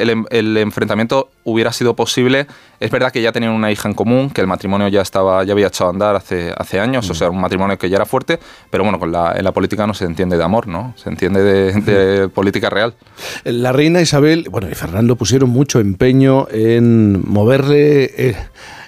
el, 0.02 0.26
el, 0.32 0.58
enfrentamiento 0.58 1.30
hubiera 1.46 1.72
sido 1.72 1.96
posible, 1.96 2.46
es 2.80 2.92
verdad 2.92 3.12
que 3.12 3.22
ya 3.22 3.32
tenían 3.32 3.52
una 3.52 3.72
hija 3.72 3.90
en 3.90 3.94
común, 3.94 4.30
que 4.30 4.42
el 4.42 4.48
matrimonio 4.48 4.88
ya, 4.88 5.02
estaba, 5.02 5.44
ya 5.44 5.54
había 5.54 5.68
echado 5.68 5.90
a 5.90 5.94
andar 5.94 6.16
hace, 6.16 6.54
hace 6.56 6.80
años, 6.80 7.10
o 7.10 7.14
mm. 7.14 7.16
sea, 7.16 7.30
un 7.30 7.42
matrimonio 7.42 7.78
que 7.78 7.90
ya 7.90 7.98
era 7.98 8.06
fuerte, 8.06 8.40
pero 8.70 8.84
bueno, 8.84 9.00
con 9.00 9.12
la, 9.12 9.34
en 9.36 9.44
la 9.44 9.52
política 9.52 9.86
no 9.86 9.94
se 9.94 10.06
entiende 10.06 10.38
de 10.38 10.44
amor, 10.44 10.68
¿no? 10.68 10.94
Se 10.98 11.10
entiende 11.10 11.42
de, 11.42 11.74
de 11.74 12.28
mm. 12.28 12.30
política 12.32 12.70
real. 12.70 12.96
La 13.44 13.72
reina 13.72 14.02
Isabel, 14.02 14.48
bueno, 14.50 14.70
y 14.70 14.76
Fernando 14.76 15.16
pusieron 15.16 15.50
mucho 15.50 15.80
empeño 15.80 16.48
en 16.52 17.22
moverle 17.30 18.12
eh, 18.18 18.36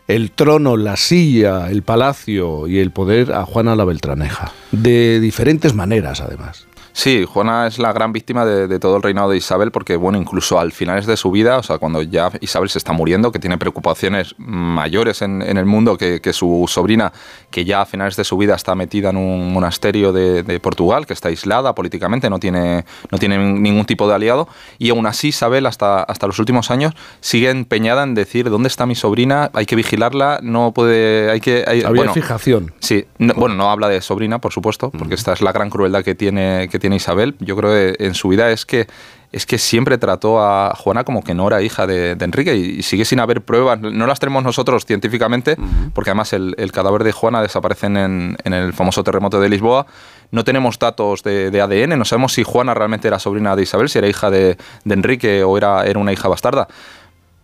el, 0.07 0.31
trono, 0.31 0.77
la 0.77 0.97
silla, 0.97 1.69
el 1.69 1.83
palacio 1.83 2.67
y 2.67 2.79
el 2.79 2.91
poder 2.91 3.33
a 3.33 3.45
Juana 3.45 3.75
la 3.75 3.85
Beltraneja, 3.85 4.51
de 4.71 5.19
diferentes 5.19 5.73
maneras 5.73 6.21
además. 6.21 6.67
Sí, 6.93 7.25
Juana 7.25 7.67
es 7.67 7.79
la 7.79 7.93
gran 7.93 8.11
víctima 8.11 8.45
de, 8.45 8.79
todo 8.79 8.97
el 8.97 9.03
reinado 9.03 9.29
de 9.31 9.38
Isabel 9.38 9.71
porque, 9.71 9.95
bueno, 9.95 10.17
incluso 10.17 10.59
al 10.59 10.71
finales 10.71 11.05
de 11.05 11.17
su 11.17 11.31
vida, 11.31 11.57
o 11.57 11.63
sea, 11.63 11.77
cuando 11.77 12.01
ya 12.01 12.31
Isabel 12.41 12.69
se 12.69 12.77
está 12.77 12.93
muriendo, 12.93 13.31
que 13.31 13.39
tiene 13.39 13.57
preocupaciones 13.57 14.35
mayores 14.38 15.21
en, 15.21 15.41
el 15.41 15.65
mundo 15.65 15.97
que, 15.97 16.33
su 16.33 16.65
sobrina, 16.67 17.11
que 17.49 17.65
ya 17.65 17.81
a 17.81 17.85
finales 17.85 18.15
de 18.15 18.23
su 18.23 18.38
vida 18.38 18.55
está 18.55 18.75
metida 18.75 19.09
en 19.09 19.17
un 19.17 19.53
monasterio 19.53 20.11
de, 20.11 20.59
Portugal, 20.61 21.05
que 21.05 21.13
está 21.13 21.29
aislada 21.29 21.73
políticamente, 21.73 22.29
no 22.29 22.39
tiene, 22.39 22.85
no 23.09 23.17
tiene 23.17 23.38
ningún 23.38 23.85
tipo 23.85 24.07
de 24.07 24.15
aliado, 24.15 24.47
y 24.77 24.89
aún 24.89 25.05
así 25.05 25.29
Isabel 25.29 25.65
hasta, 25.65 26.03
hasta 26.03 26.27
los 26.27 26.39
últimos 26.39 26.71
años 26.71 26.93
sigue 27.19 27.50
empeñada 27.50 28.03
en 28.03 28.15
decir, 28.15 28.50
¿dónde 28.50 28.67
está 28.67 28.86
mi 28.86 28.95
sobrina? 28.95 29.50
Hay 29.53 29.65
que 29.65 29.75
vigilarla, 29.75 30.39
no 30.41 30.71
puede... 30.74 31.31
Hay 31.31 31.39
que, 31.39 31.63
Había 31.86 32.12
fijación. 32.13 32.74
Sí, 32.79 33.05
bueno, 33.17 33.55
no 33.55 33.71
habla 33.71 33.88
de 33.88 34.01
sobrina, 34.01 34.39
por 34.39 34.51
supuesto, 34.51 34.91
porque 34.91 35.15
esta 35.15 35.33
es 35.33 35.41
la 35.41 35.51
gran 35.51 35.69
crueldad 35.69 36.03
que 36.03 36.15
tiene... 36.15 36.67
Que 36.69 36.80
tiene 36.81 36.97
Isabel, 36.97 37.35
yo 37.39 37.55
creo 37.55 37.71
que 37.71 38.03
en 38.03 38.13
su 38.13 38.27
vida 38.27 38.51
es 38.51 38.65
que 38.65 38.88
es 39.31 39.45
que 39.45 39.57
siempre 39.57 39.97
trató 39.97 40.41
a 40.41 40.75
Juana 40.75 41.03
como 41.03 41.23
que 41.23 41.33
no 41.33 41.47
era 41.47 41.61
hija 41.61 41.88
de, 41.88 42.11
Enrique 42.19 42.55
y, 42.55 42.83
sigue 42.83 43.05
sin 43.05 43.19
haber 43.19 43.41
pruebas. 43.41 43.79
No 43.79 44.05
las 44.05 44.19
tenemos 44.19 44.43
nosotros 44.43 44.85
científicamente, 44.85 45.55
porque 45.93 46.09
además 46.09 46.33
el, 46.33 46.71
cadáver 46.73 47.03
de 47.03 47.11
Juana 47.11 47.41
desaparece 47.41 47.88
en, 47.88 48.38
el 48.43 48.73
famoso 48.73 49.03
terremoto 49.03 49.39
de 49.39 49.47
Lisboa. 49.47 49.85
No 50.31 50.43
tenemos 50.43 50.77
datos 50.79 51.23
de, 51.23 51.61
ADN, 51.61 51.97
no 51.97 52.05
sabemos 52.05 52.33
si 52.33 52.43
Juana 52.43 52.73
realmente 52.73 53.07
era 53.07 53.19
sobrina 53.19 53.55
de 53.55 53.63
Isabel, 53.63 53.89
si 53.89 54.00
era 54.00 54.07
hija 54.07 54.29
de, 54.29 54.57
Enrique 54.85 55.43
o 55.43 55.57
era, 55.57 55.85
era 55.85 56.00
una 56.00 56.11
hija 56.11 56.27
bastarda. 56.27 56.67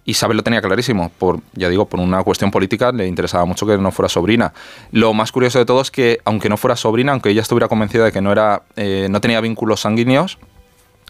Isabel 0.08 0.38
lo 0.38 0.44
tenía 0.44 0.62
clarísimo, 0.62 1.12
por, 1.20 1.42
ya 1.54 1.68
digo, 1.68 1.86
por 1.86 2.00
una 2.00 2.24
cuestión 2.24 2.50
política 2.50 2.94
le 2.94 3.08
interesaba 3.08 3.44
mucho 3.44 3.68
que 3.68 3.78
no 3.78 3.92
fuera 3.92 4.08
sobrina. 4.08 4.54
Lo 4.94 5.14
más 5.14 5.34
curioso 5.34 5.60
de 5.60 5.66
todo 5.66 5.82
es 5.82 5.92
que, 5.92 6.20
aunque 6.24 6.48
no 6.48 6.56
fuera 6.56 6.78
sobrina, 6.78 7.12
aunque 7.12 7.30
ella 7.30 7.42
estuviera 7.42 7.68
convencida 7.68 8.06
de 8.06 8.14
que 8.14 8.22
no, 8.22 8.32
era, 8.32 8.64
eh, 8.78 9.08
no 9.12 9.20
tenía 9.20 9.42
vínculos 9.42 9.82
sanguíneos, 9.82 10.40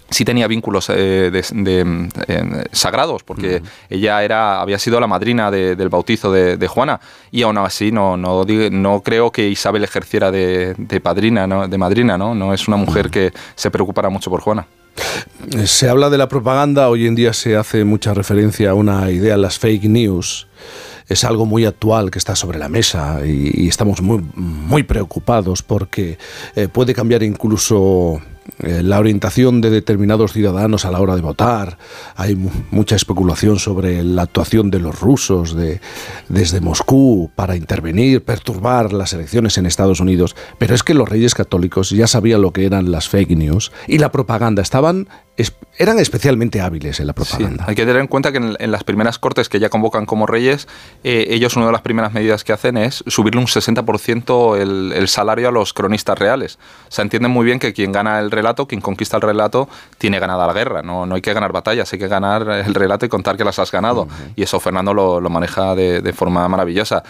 sí 0.09 0.25
tenía 0.25 0.47
vínculos 0.47 0.89
eh, 0.89 1.31
de, 1.31 2.09
eh, 2.27 2.63
sagrados, 2.71 3.23
porque 3.23 3.61
ella 3.89 4.23
era, 4.23 4.61
había 4.61 4.79
sido 4.79 4.99
la 4.99 5.07
madrina 5.07 5.51
del 5.51 5.89
bautizo 5.89 6.31
de, 6.31 6.67
Juana, 6.67 6.99
y 7.31 7.43
aún 7.43 7.57
así 7.57 7.91
no, 7.91 8.17
no, 8.17 8.45
no 8.71 9.01
creo 9.01 9.31
que 9.31 9.47
Isabel 9.47 9.83
ejerciera 9.83 10.31
de, 10.31 10.75
padrina, 11.01 11.47
¿no? 11.47 11.67
de 11.67 11.77
madrina, 11.77 12.17
¿no? 12.17 12.35
No 12.35 12.53
es 12.53 12.67
una 12.67 12.77
mujer 12.77 13.09
que 13.09 13.31
se 13.55 13.71
preocupara 13.71 14.09
mucho 14.09 14.29
por 14.29 14.41
Juana. 14.41 14.67
Se 15.65 15.87
habla 15.87 16.09
de 16.09 16.17
la 16.17 16.27
propaganda, 16.27 16.89
hoy 16.89 17.05
en 17.05 17.15
día 17.15 17.31
se 17.33 17.55
hace 17.55 17.83
mucha 17.83 18.13
referencia 18.13 18.71
a 18.71 18.73
una 18.73 19.11
idea, 19.11 19.37
las 19.37 19.59
fake 19.59 19.85
news. 19.85 20.47
Es 21.07 21.23
algo 21.23 21.45
muy 21.45 21.65
actual 21.65 22.11
que 22.11 22.19
está 22.19 22.35
sobre 22.35 22.59
la 22.59 22.67
mesa 22.67 23.21
y, 23.25 23.67
estamos 23.67 24.01
muy, 24.01 24.25
muy 24.35 24.83
preocupados 24.83 25.61
porque 25.63 26.17
eh, 26.55 26.67
puede 26.67 26.93
cambiar 26.93 27.23
incluso 27.23 28.19
eh, 28.59 28.81
la 28.83 28.99
orientación 28.99 29.61
de 29.61 29.69
determinados 29.69 30.33
ciudadanos 30.33 30.85
a 30.85 30.91
la 30.91 30.99
hora 30.99 31.15
de 31.15 31.21
votar. 31.21 31.77
Hay 32.15 32.35
mucha 32.71 32.95
especulación 32.95 33.59
sobre 33.59 34.03
la 34.03 34.23
actuación 34.23 34.71
de 34.71 34.79
los 34.79 34.99
rusos 34.99 35.55
de, 35.55 35.79
desde 36.29 36.61
Moscú 36.61 37.31
para 37.35 37.55
intervenir, 37.55 38.23
perturbar 38.23 38.93
las 38.93 39.13
elecciones 39.13 39.57
en 39.57 39.65
Estados 39.65 39.99
Unidos. 39.99 40.35
Pero 40.57 40.75
es 40.75 40.83
que 40.83 40.93
los 40.93 41.07
reyes 41.07 41.35
católicos 41.35 41.89
ya 41.89 42.07
sabían 42.07 42.41
lo 42.41 42.51
que 42.51 42.65
eran 42.65 42.91
las 42.91 43.09
fake 43.09 43.37
news 43.37 43.71
y 43.87 43.97
la 43.99 44.11
propaganda. 44.11 44.61
Estaban 44.61 45.07
eran 45.77 45.99
especialmente 45.99 46.61
hábiles 46.61 46.99
en 46.99 47.07
la 47.07 47.13
propaganda. 47.13 47.65
hay 47.67 47.75
que 47.75 47.85
tener 47.85 48.01
en 48.01 48.07
cuenta 48.07 48.31
que 48.31 48.37
en, 48.37 48.71
las 48.71 48.83
primeras 48.83 49.19
cortes 49.19 49.49
que 49.49 49.59
ya 49.59 49.69
convocan 49.69 50.07
como 50.07 50.25
reyes, 50.25 50.67
eh, 51.03 51.27
ellos 51.29 51.55
una 51.55 51.67
de 51.67 51.71
las 51.71 51.81
primeras 51.81 52.13
medidas 52.13 52.43
que 52.43 52.53
hacen 52.53 52.77
es 52.77 53.03
subirle 53.05 53.39
un 53.39 53.45
60% 53.45 54.57
el, 54.57 54.93
el, 54.93 55.07
salario 55.07 55.49
a 55.49 55.51
los 55.51 55.73
cronistas 55.73 56.17
reales. 56.17 56.57
O 56.87 56.91
sea, 56.91 57.03
entienden 57.03 57.29
muy 57.29 57.45
bien 57.45 57.59
que 57.59 57.73
quien 57.73 57.91
gana 57.91 58.19
el 58.19 58.31
relato, 58.37 58.67
quien 58.67 58.81
conquista 58.81 59.17
el 59.17 59.21
relato, 59.21 59.67
tiene 59.97 60.19
ganada 60.19 60.47
la 60.47 60.53
guerra. 60.53 60.81
No, 60.81 61.05
no 61.05 61.15
hay 61.15 61.21
que 61.21 61.33
ganar 61.33 61.51
batallas, 61.51 61.91
hay 61.91 61.99
que 61.99 62.07
ganar 62.07 62.47
el 62.49 62.73
relato 62.73 63.05
y 63.05 63.09
contar 63.09 63.35
que 63.35 63.43
las 63.43 63.59
has 63.59 63.71
ganado. 63.71 64.07
Y 64.35 64.43
eso 64.43 64.59
Fernando 64.59 64.93
lo, 64.93 65.19
lo 65.19 65.29
maneja 65.29 65.75
de, 65.75 66.01
de, 66.01 66.13
forma 66.13 66.47
maravillosa. 66.47 67.03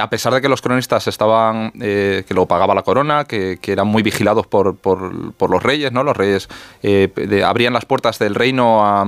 A 0.00 0.10
pesar 0.10 0.34
de 0.34 0.40
que 0.40 0.48
los 0.48 0.60
cronistas 0.60 1.06
estaban, 1.06 1.72
eh, 1.80 2.24
que 2.26 2.34
lo 2.34 2.46
pagaba 2.46 2.74
la 2.74 2.82
corona, 2.82 3.24
que, 3.24 3.58
que 3.60 3.72
eran 3.72 3.86
muy 3.86 4.02
vigilados 4.02 4.46
por, 4.46 4.76
por, 4.76 5.32
por, 5.34 5.50
los 5.50 5.62
reyes, 5.62 5.92
¿no? 5.92 6.02
Los 6.02 6.16
reyes 6.16 6.48
eh, 6.82 7.42
abrían 7.44 7.72
las 7.72 7.84
puertas 7.84 8.18
del 8.18 8.34
reino 8.34 8.84
a, 8.84 9.06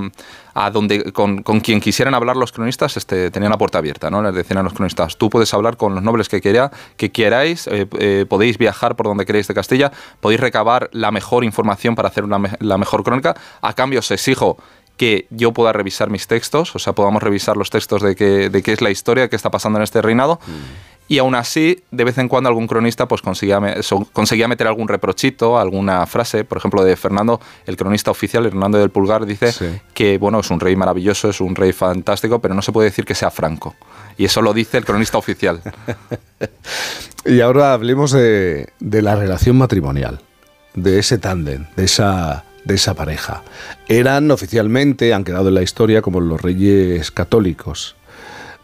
a 0.54 0.70
donde 0.70 1.12
con, 1.12 1.42
con, 1.42 1.60
quien 1.60 1.80
quisieran 1.80 2.14
hablar 2.14 2.36
los 2.36 2.52
cronistas 2.52 2.96
este, 2.96 3.30
tenían 3.30 3.50
la 3.50 3.58
puerta 3.58 3.78
abierta, 3.78 4.10
¿no? 4.10 4.22
Les 4.22 4.34
decían 4.34 4.58
a 4.58 4.62
los 4.62 4.72
cronistas, 4.72 5.16
tú 5.16 5.28
puedes 5.28 5.52
hablar 5.52 5.76
con 5.76 5.94
los 5.94 6.02
nobles 6.02 6.28
que, 6.28 6.40
quiera, 6.40 6.70
que 6.96 7.10
queráis, 7.10 7.66
eh, 7.66 7.86
eh, 7.98 8.26
podéis 8.28 8.58
viajar 8.58 8.96
por 8.96 9.06
donde 9.06 9.26
queréis 9.26 9.48
de 9.48 9.54
Castilla, 9.54 9.92
podéis 10.20 10.40
recabar 10.40 10.88
la 10.92 11.10
mejor 11.10 11.44
información 11.44 11.94
para 11.94 12.08
hacer 12.08 12.24
una, 12.24 12.40
la 12.60 12.78
mejor 12.78 13.02
crónica, 13.02 13.34
a 13.60 13.74
cambio 13.74 13.98
os 13.98 14.10
exijo 14.10 14.56
que 14.96 15.26
yo 15.30 15.52
pueda 15.52 15.72
revisar 15.72 16.08
mis 16.08 16.28
textos, 16.28 16.76
o 16.76 16.78
sea, 16.78 16.92
podamos 16.92 17.20
revisar 17.20 17.56
los 17.56 17.68
textos 17.68 18.00
de 18.00 18.14
qué, 18.14 18.48
de 18.48 18.62
es 18.64 18.80
la 18.80 18.90
historia, 18.90 19.28
qué 19.28 19.34
está 19.34 19.50
pasando 19.50 19.80
en 19.80 19.82
este 19.82 20.00
reinado. 20.00 20.38
Mm 20.46 20.93
y 21.06 21.18
aún 21.18 21.34
así, 21.34 21.82
de 21.90 22.04
vez 22.04 22.16
en 22.18 22.28
cuando 22.28 22.48
algún 22.48 22.66
cronista 22.66 23.06
pues 23.06 23.20
conseguía, 23.20 23.60
conseguía 24.12 24.48
meter 24.48 24.66
algún 24.66 24.88
reprochito, 24.88 25.58
alguna 25.58 26.06
frase, 26.06 26.44
por 26.44 26.58
ejemplo, 26.58 26.82
de 26.82 26.96
Fernando, 26.96 27.40
el 27.66 27.76
cronista 27.76 28.10
oficial, 28.10 28.46
Hernando 28.46 28.78
del 28.78 28.90
Pulgar, 28.90 29.26
dice 29.26 29.52
que 29.92 30.16
bueno, 30.16 30.40
es 30.40 30.50
un 30.50 30.60
rey 30.60 30.76
maravilloso, 30.76 31.28
es 31.28 31.40
un 31.40 31.54
rey 31.54 31.72
fantástico, 31.72 32.38
pero 32.40 32.54
no 32.54 32.62
se 32.62 32.72
puede 32.72 32.88
decir 32.88 33.04
que 33.04 33.14
sea 33.14 33.30
franco. 33.30 33.74
Y 34.16 34.24
eso 34.24 34.40
lo 34.40 34.54
dice 34.54 34.78
el 34.78 34.84
cronista 34.84 35.18
oficial. 35.18 35.60
y 37.26 37.40
ahora 37.40 37.74
hablemos 37.74 38.12
de, 38.12 38.68
de 38.80 39.02
la 39.02 39.14
relación 39.14 39.58
matrimonial, 39.58 40.20
de 40.74 40.98
ese 40.98 41.18
tándem, 41.18 41.66
de 41.76 41.84
esa 41.84 42.44
de 42.64 42.76
esa 42.76 42.94
pareja. 42.94 43.42
Eran 43.88 44.30
oficialmente, 44.30 45.12
han 45.12 45.24
quedado 45.24 45.48
en 45.48 45.54
la 45.54 45.62
historia 45.62 46.00
como 46.00 46.20
los 46.20 46.40
reyes 46.40 47.10
católicos, 47.10 47.94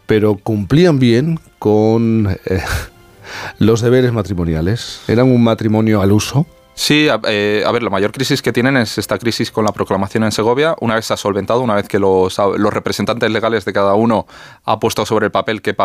pero 0.05 0.35
cumplían 0.35 0.99
bien 0.99 1.39
con 1.59 2.37
eh, 2.45 2.63
los 3.59 3.81
deberes 3.81 4.13
matrimoniales. 4.13 5.01
¿Eran 5.07 5.31
un 5.31 5.43
matrimonio 5.43 6.01
al 6.01 6.11
uso? 6.11 6.45
Sí, 6.73 7.07
eh, 7.27 7.63
a, 7.65 7.71
ver, 7.71 7.83
la 7.83 7.89
mayor 7.89 8.11
crisis 8.11 8.41
que 8.41 8.53
tienen 8.53 8.77
es 8.77 8.97
esta 8.97 9.19
crisis 9.19 9.51
con 9.51 9.65
la 9.65 9.71
proclamación 9.71 10.23
en 10.23 10.31
Segovia. 10.31 10.75
Una 10.79 10.95
vez 10.95 11.05
se 11.05 11.13
ha 11.13 11.17
solventado, 11.17 11.61
una 11.61 11.75
vez 11.75 11.87
que 11.87 11.99
los, 11.99 12.37
los 12.37 12.73
representantes 12.73 13.29
legales 13.29 13.65
de 13.65 13.73
cada 13.73 13.93
uno 13.93 14.25
ha 14.63 14.79
puesto 14.79 15.05
sobre 15.05 15.25
el 15.25 15.31
papel 15.31 15.61
qué, 15.61 15.75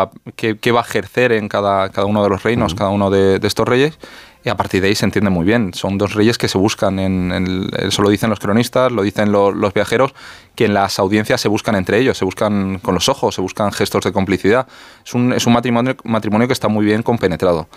qué, 0.57 0.71
va 0.71 0.79
a 0.79 0.83
ejercer 0.83 1.33
en 1.33 1.49
cada, 1.49 1.89
cada 1.89 2.07
uno 2.07 2.23
de 2.23 2.29
los 2.29 2.41
reinos, 2.41 2.73
cada 2.73 2.89
uno 2.89 3.11
de, 3.11 3.37
de 3.37 3.47
estos 3.47 3.67
reyes, 3.67 3.99
y 4.47 4.49
a 4.49 4.55
partir 4.55 4.81
de 4.81 4.87
ahí 4.87 4.95
se 4.95 5.03
entiende 5.03 5.29
muy 5.29 5.45
bien. 5.45 5.73
Son 5.73 5.97
dos 5.97 6.13
reyes 6.13 6.37
que 6.37 6.47
se 6.47 6.57
buscan, 6.57 6.99
en, 6.99 7.69
eso 7.79 8.01
lo 8.01 8.09
dicen 8.09 8.29
los 8.29 8.39
cronistas, 8.39 8.93
lo 8.93 9.01
dicen 9.01 9.29
los 9.33 9.73
viajeros, 9.73 10.13
que 10.55 10.63
en 10.65 10.73
las 10.73 10.99
audiencias 10.99 11.41
se 11.41 11.49
buscan 11.49 11.75
entre 11.75 11.99
ellos, 11.99 12.17
se 12.17 12.23
buscan 12.23 12.79
con 12.79 12.95
los 12.95 13.09
ojos, 13.09 13.35
se 13.35 13.41
buscan 13.41 13.73
gestos 13.73 14.05
de 14.05 14.13
complicidad. 14.13 14.65
Es 15.05 15.13
un, 15.13 15.33
es 15.33 15.45
un 15.47 15.51
matrimonio, 15.51 15.97
matrimonio 16.05 16.47
que 16.47 16.53
está 16.53 16.69
muy 16.69 16.85
bien 16.85 17.03
compenetrado. 17.03 17.67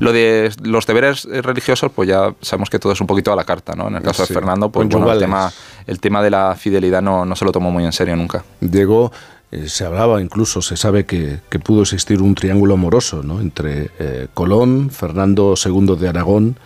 Lo 0.00 0.12
de 0.12 0.52
los 0.62 0.86
deberes 0.86 1.24
religiosos, 1.24 1.90
pues 1.94 2.10
ya 2.10 2.34
sabemos 2.42 2.68
que 2.68 2.78
todo 2.78 2.92
es 2.92 3.00
un 3.00 3.06
poquito 3.06 3.32
a 3.32 3.36
la 3.36 3.44
carta, 3.44 3.74
¿no? 3.74 3.88
En 3.88 3.96
el 3.96 4.02
caso 4.02 4.26
de 4.26 4.34
Fernando, 4.34 4.70
pues 4.70 4.86
el, 4.86 5.18
tema, 5.18 5.50
el 5.86 5.98
tema 5.98 6.22
de 6.22 6.28
la 6.28 6.54
fidelidad 6.56 7.00
no, 7.00 7.24
no 7.24 7.36
se 7.36 7.46
lo 7.46 7.52
tomó 7.52 7.70
muy 7.70 7.86
en 7.86 7.92
serio 7.92 8.14
nunca. 8.16 8.44
Llegó 8.60 9.10
eh, 9.50 9.68
se 9.68 9.84
hablaba 9.84 10.20
incluso, 10.20 10.60
se 10.60 10.76
sabe 10.76 11.06
que, 11.06 11.40
pudo 11.64 11.82
existir 11.82 12.20
un 12.20 12.34
triángulo 12.34 12.74
amoroso 12.74 13.22
¿no? 13.22 13.40
entre 13.40 13.90
eh, 13.98 14.28
Colón, 14.34 14.90
Fernando 14.90 15.54
II 15.62 15.96
de 15.96 16.08
Aragón 16.08 16.58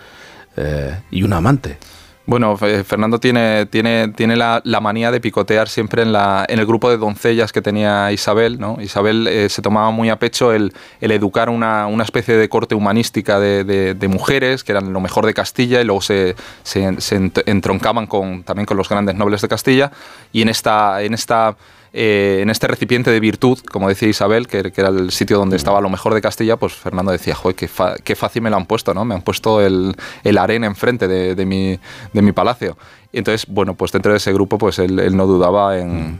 eh, 0.56 1.00
y 1.10 1.22
un 1.22 1.32
amante. 1.32 1.78
Bueno, 2.24 2.56
Fernando 2.56 3.18
tiene, 3.18 3.66
tiene, 3.66 4.08
tiene 4.14 4.36
la, 4.36 4.62
manía 4.80 5.10
de 5.10 5.20
picotear 5.20 5.68
siempre 5.68 6.02
en, 6.02 6.12
la, 6.12 6.46
en 6.48 6.60
el 6.60 6.66
grupo 6.66 6.88
de 6.88 6.96
doncellas 6.96 7.52
que 7.52 7.60
tenía 7.60 8.12
Isabel. 8.12 8.60
¿no? 8.60 8.78
Isabel 8.80 9.48
se 9.50 9.60
tomaba 9.60 9.90
muy 9.90 10.08
a 10.08 10.20
pecho 10.20 10.52
el, 10.52 10.72
educar 11.00 11.50
una, 11.50 11.88
una, 11.88 12.04
especie 12.04 12.36
de 12.36 12.48
corte 12.48 12.76
humanística 12.76 13.40
de, 13.40 13.64
de, 13.94 14.08
mujeres, 14.08 14.62
que 14.62 14.70
eran 14.70 14.92
lo 14.92 15.00
mejor 15.00 15.26
de 15.26 15.34
Castilla, 15.34 15.80
y 15.80 15.84
luego 15.84 16.00
se, 16.00 16.36
se, 16.62 17.00
se 17.00 17.32
entroncaban 17.46 18.06
con, 18.06 18.44
también 18.44 18.66
con 18.66 18.76
los 18.76 18.88
grandes 18.88 19.16
nobles 19.16 19.42
de 19.42 19.48
Castilla. 19.48 19.90
Y 20.32 20.42
en 20.42 20.48
esta, 20.48 21.02
en 21.02 21.14
esta 21.14 21.56
eh, 21.92 22.38
en 22.40 22.48
este 22.48 22.66
recipiente 22.66 23.10
de 23.10 23.20
virtud, 23.20 23.58
como 23.70 23.88
decía 23.88 24.08
Isabel, 24.08 24.46
que, 24.48 24.72
era 24.74 24.88
el 24.88 25.10
sitio 25.10 25.38
donde 25.38 25.56
estaba 25.56 25.80
lo 25.80 25.90
mejor 25.90 26.14
de 26.14 26.22
Castilla, 26.22 26.56
pues 26.56 26.72
Fernando 26.72 27.12
decía, 27.12 27.34
joder, 27.34 27.54
qué, 27.54 27.68
qué 28.02 28.16
fácil 28.16 28.42
me 28.42 28.50
lo 28.50 28.56
han 28.56 28.66
puesto, 28.66 28.94
¿no? 28.94 29.04
Me 29.04 29.14
han 29.14 29.22
puesto 29.22 29.60
el, 29.60 29.94
el 30.24 30.38
harén 30.38 30.64
enfrente 30.64 31.06
de, 31.06 31.46
mi, 31.46 31.78
de 32.12 32.22
mi 32.22 32.32
palacio. 32.32 32.76
Y 33.12 33.18
entonces, 33.18 33.46
bueno, 33.46 33.74
pues 33.74 33.92
dentro 33.92 34.12
de 34.12 34.16
ese 34.16 34.32
grupo, 34.32 34.56
pues 34.56 34.78
él, 34.78 35.14
no 35.14 35.26
dudaba 35.26 35.78
en, 35.78 36.18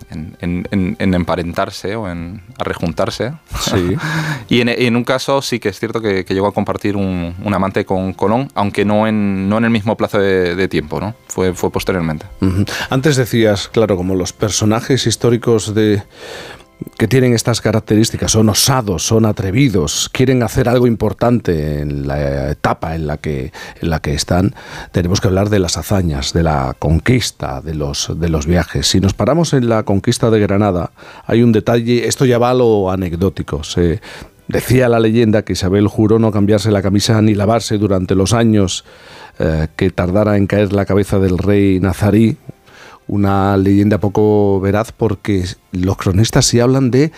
emparentarse 0.99 1.97
o 1.97 2.11
en 2.11 2.43
rejuntarse. 2.59 3.33
Sí. 3.61 3.97
y, 4.51 4.61
en, 4.61 4.97
un 4.97 5.05
caso 5.05 5.41
sí 5.41 5.59
que 5.59 5.71
es 5.71 5.81
cierto 5.81 6.03
que, 6.03 6.25
llegó 6.25 6.47
a 6.47 6.53
compartir 6.53 6.97
un, 6.97 7.35
amante 7.53 7.87
con 7.87 8.13
Colón, 8.13 8.51
aunque 8.55 8.85
no 8.85 9.07
en, 9.07 9.49
no 9.49 9.59
en 9.59 9.65
el 9.65 9.71
mismo 9.71 9.97
plazo 9.97 10.19
de, 10.19 10.69
tiempo, 10.69 11.01
¿no? 11.01 11.15
Fue, 11.29 11.55
fue 11.55 11.71
posteriormente. 11.71 12.27
Antes 12.91 13.17
decías, 13.17 13.69
claro, 13.69 13.97
como 13.97 14.15
los 14.15 14.33
personajes 14.33 15.07
históricos 15.07 15.75
de, 15.75 16.03
que 16.97 17.09
tienen 17.09 17.35
estas 17.35 17.61
características, 17.61 18.33
son 18.33 18.49
osados, 18.49 19.07
son 19.07 19.25
atrevidos, 19.25 20.09
quieren 20.13 20.43
hacer 20.43 20.69
algo 20.69 20.87
importante 20.87 21.81
en 21.81 22.07
la 22.07 22.51
etapa 22.51 22.95
en 22.95 23.07
la 23.07 23.17
que, 23.17 23.53
en 23.81 23.91
la 23.91 24.01
que 24.01 24.15
están, 24.15 24.55
tenemos 24.93 25.21
que 25.21 25.29
hablar 25.29 25.51
de 25.51 25.59
las 25.59 25.77
hazañas, 25.77 26.33
de 26.33 26.43
la 26.43 26.75
conquista, 26.79 27.61
de 27.61 27.75
los, 27.75 28.13
de 28.19 28.29
los 28.29 28.47
viajes. 28.47 28.87
Si 28.87 29.01
nos 29.01 29.15
paramos 29.15 29.53
en 29.53 29.69
la 29.69 29.83
conquista 29.83 30.31
de 30.31 30.41
Granada, 30.41 30.93
hay 31.27 31.43
un 31.43 31.53
detalle, 31.53 32.07
esto 32.07 32.25
ya 32.25 32.39
va 32.39 32.51
a 32.51 32.55
lo 32.55 32.91
anecdótico. 32.91 33.65
Se, 33.65 34.01
decía 34.49 34.89
la 34.89 35.01
leyenda 35.01 35.43
que 35.43 35.55
Isabel 35.55 35.89
juró 35.89 36.19
no 36.19 36.31
cambiarse 36.31 36.71
la 36.71 36.83
camisa 36.83 37.21
ni 37.23 37.35
lavarse 37.35 37.79
durante 37.79 38.15
los 38.15 38.33
años 38.33 38.85
eh, 39.39 39.69
que 39.77 39.91
tardara 39.91 40.37
en 40.37 40.47
caer 40.47 40.73
la 40.73 40.85
cabeza 40.85 41.19
del 41.19 41.39
rey 41.39 41.81
nazarí, 41.81 42.37
una 43.09 43.57
leyenda 43.57 43.99
poco 43.99 44.61
veraz 44.61 44.93
porque 44.93 45.45
los 45.73 45.97
cronistas 45.97 46.47
sí 46.47 46.61
hablan 46.61 46.91
de 46.91 47.13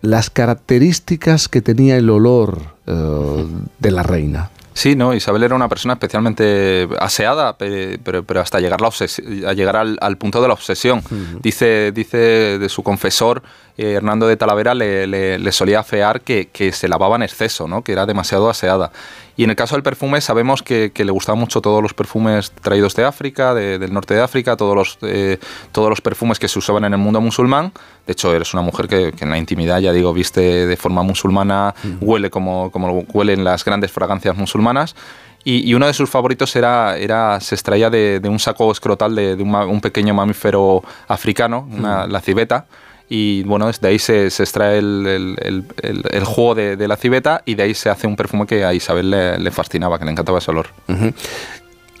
las 0.00 0.28
características 0.28 1.48
que 1.48 1.62
tenía 1.62 1.96
el 1.96 2.10
olor 2.10 2.58
eh, 2.86 3.46
de 3.78 3.90
la 3.90 4.02
reina. 4.02 4.50
Sí, 4.74 4.96
no, 4.96 5.14
Isabel 5.14 5.44
era 5.44 5.54
una 5.54 5.68
persona 5.68 5.94
especialmente 5.94 6.88
aseada, 6.98 7.56
pero, 7.56 8.24
pero 8.24 8.40
hasta 8.40 8.58
llegar, 8.58 8.80
la 8.80 8.88
a 8.88 9.52
llegar 9.52 9.76
al, 9.76 10.16
punto 10.18 10.42
de 10.42 10.48
la 10.48 10.54
obsesión. 10.54 11.00
dice, 11.40 11.92
dice 11.92 12.58
de 12.58 12.68
su 12.68 12.82
confesor, 12.82 13.44
eh, 13.76 13.92
Hernando 13.92 14.28
de 14.28 14.36
Talavera, 14.36 14.74
le, 14.74 15.06
le, 15.06 15.52
solía 15.52 15.80
afear 15.80 16.20
que, 16.20 16.48
que, 16.52 16.70
se 16.70 16.86
lavaba 16.86 17.16
en 17.16 17.22
exceso, 17.22 17.66
¿no? 17.66 17.82
que 17.82 17.92
era 17.92 18.06
demasiado 18.06 18.48
aseada. 18.48 18.92
Y 19.36 19.42
en 19.42 19.50
el 19.50 19.56
caso 19.56 19.74
del 19.74 19.82
perfume 19.82 20.20
sabemos 20.20 20.62
que, 20.62 20.92
le 20.94 21.10
gustaban 21.10 21.40
mucho 21.40 21.60
todos 21.60 21.82
los 21.82 21.92
perfumes 21.92 22.52
traídos 22.62 22.94
de 22.94 23.04
África, 23.04 23.52
del 23.52 23.92
norte 23.92 24.14
de 24.14 24.20
África, 24.20 24.56
todos 24.56 24.76
los, 24.76 24.98
eh, 25.02 25.38
todos 25.72 25.90
los 25.90 26.00
perfumes 26.00 26.38
que 26.38 26.46
se 26.46 26.58
usaban 26.58 26.84
en 26.84 26.92
el 26.92 27.00
mundo 27.00 27.20
musulmán. 27.20 27.72
De 28.06 28.12
hecho, 28.12 28.32
eres 28.32 28.54
una 28.54 28.62
mujer 28.62 28.86
que, 28.86 29.12
en 29.18 29.30
la 29.30 29.38
intimidad, 29.38 29.80
ya 29.80 29.92
digo, 29.92 30.12
viste 30.14 30.66
de 30.66 30.76
forma 30.76 31.02
musulmana, 31.02 31.74
huele 32.00 32.30
como, 32.30 32.70
como 32.70 33.00
huelen 33.12 33.42
las 33.42 33.64
grandes 33.64 33.90
fragancias 33.90 34.36
musulmanas. 34.36 34.94
Y, 35.42 35.74
uno 35.74 35.86
de 35.86 35.92
sus 35.92 36.08
favoritos 36.08 36.54
era, 36.56 36.96
era 36.96 37.38
se 37.40 37.54
extraía 37.54 37.90
de, 37.90 38.20
un 38.24 38.38
saco 38.38 38.70
escrotal 38.70 39.16
de, 39.16 39.34
un, 39.34 39.80
pequeño 39.80 40.14
mamífero 40.14 40.82
africano, 41.08 41.68
la 42.08 42.20
civeta 42.20 42.66
y 43.08 43.42
bueno, 43.42 43.70
de 43.70 43.88
ahí 43.88 43.98
se, 43.98 44.30
se 44.30 44.42
extrae 44.42 44.78
el, 44.78 45.36
el, 45.40 45.64
el, 45.82 46.24
juego 46.24 46.54
de, 46.54 46.88
la 46.88 46.96
civeta 46.96 47.42
y 47.44 47.54
de 47.54 47.64
ahí 47.64 47.74
se 47.74 47.90
hace 47.90 48.06
un 48.06 48.16
perfume 48.16 48.46
que 48.46 48.64
a 48.64 48.72
Isabel 48.72 49.10
le, 49.10 49.38
le 49.38 49.50
fascinaba, 49.50 49.98
que 49.98 50.04
le 50.04 50.12
encantaba 50.12 50.38
ese 50.38 50.50
olor. 50.50 50.68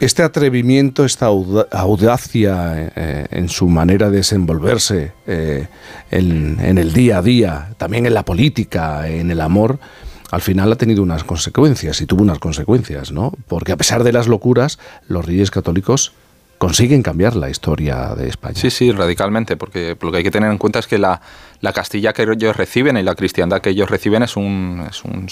Este 0.00 0.22
atrevimiento, 0.22 1.04
esta 1.04 1.26
audacia 1.26 2.90
eh, 2.96 3.26
en 3.30 3.48
su 3.48 3.68
manera 3.68 4.10
de 4.10 4.18
desenvolverse 4.18 5.12
eh, 5.26 5.68
en, 6.10 6.58
en, 6.60 6.78
el 6.78 6.92
día 6.92 7.18
a 7.18 7.22
día, 7.22 7.68
también 7.76 8.06
en 8.06 8.14
la 8.14 8.24
política, 8.24 9.06
en 9.08 9.30
el 9.30 9.40
amor, 9.40 9.78
al 10.30 10.40
final 10.40 10.72
ha 10.72 10.76
tenido 10.76 11.02
unas 11.02 11.22
consecuencias 11.22 12.00
y 12.00 12.06
tuvo 12.06 12.22
unas 12.22 12.40
consecuencias, 12.40 13.12
¿no? 13.12 13.32
Porque 13.46 13.72
a 13.72 13.76
pesar 13.76 14.02
de 14.02 14.12
las 14.12 14.26
locuras, 14.26 14.78
los 15.06 15.24
reyes 15.24 15.50
católicos 15.50 16.12
consiguen 16.58 17.02
cambiar 17.02 17.36
la 17.36 17.50
historia 17.50 18.14
de 18.14 18.28
España. 18.28 18.54
Sí, 18.54 18.70
sí, 18.70 18.92
radicalmente, 18.92 19.56
porque 19.56 19.96
lo 20.00 20.10
que 20.10 20.18
hay 20.18 20.24
que 20.24 20.30
tener 20.30 20.50
en 20.50 20.58
cuenta 20.58 20.78
es 20.78 20.86
que 20.86 20.98
la, 20.98 21.20
la 21.60 21.72
Castilla 21.72 22.12
que 22.12 22.22
ellos 22.22 22.56
reciben 22.56 22.96
y 22.96 23.02
la 23.02 23.14
cristiandad 23.14 23.60
que 23.60 23.70
ellos 23.70 23.90
reciben 23.90 24.22
es 24.22 24.36
un, 24.36 24.86
son, 24.90 25.30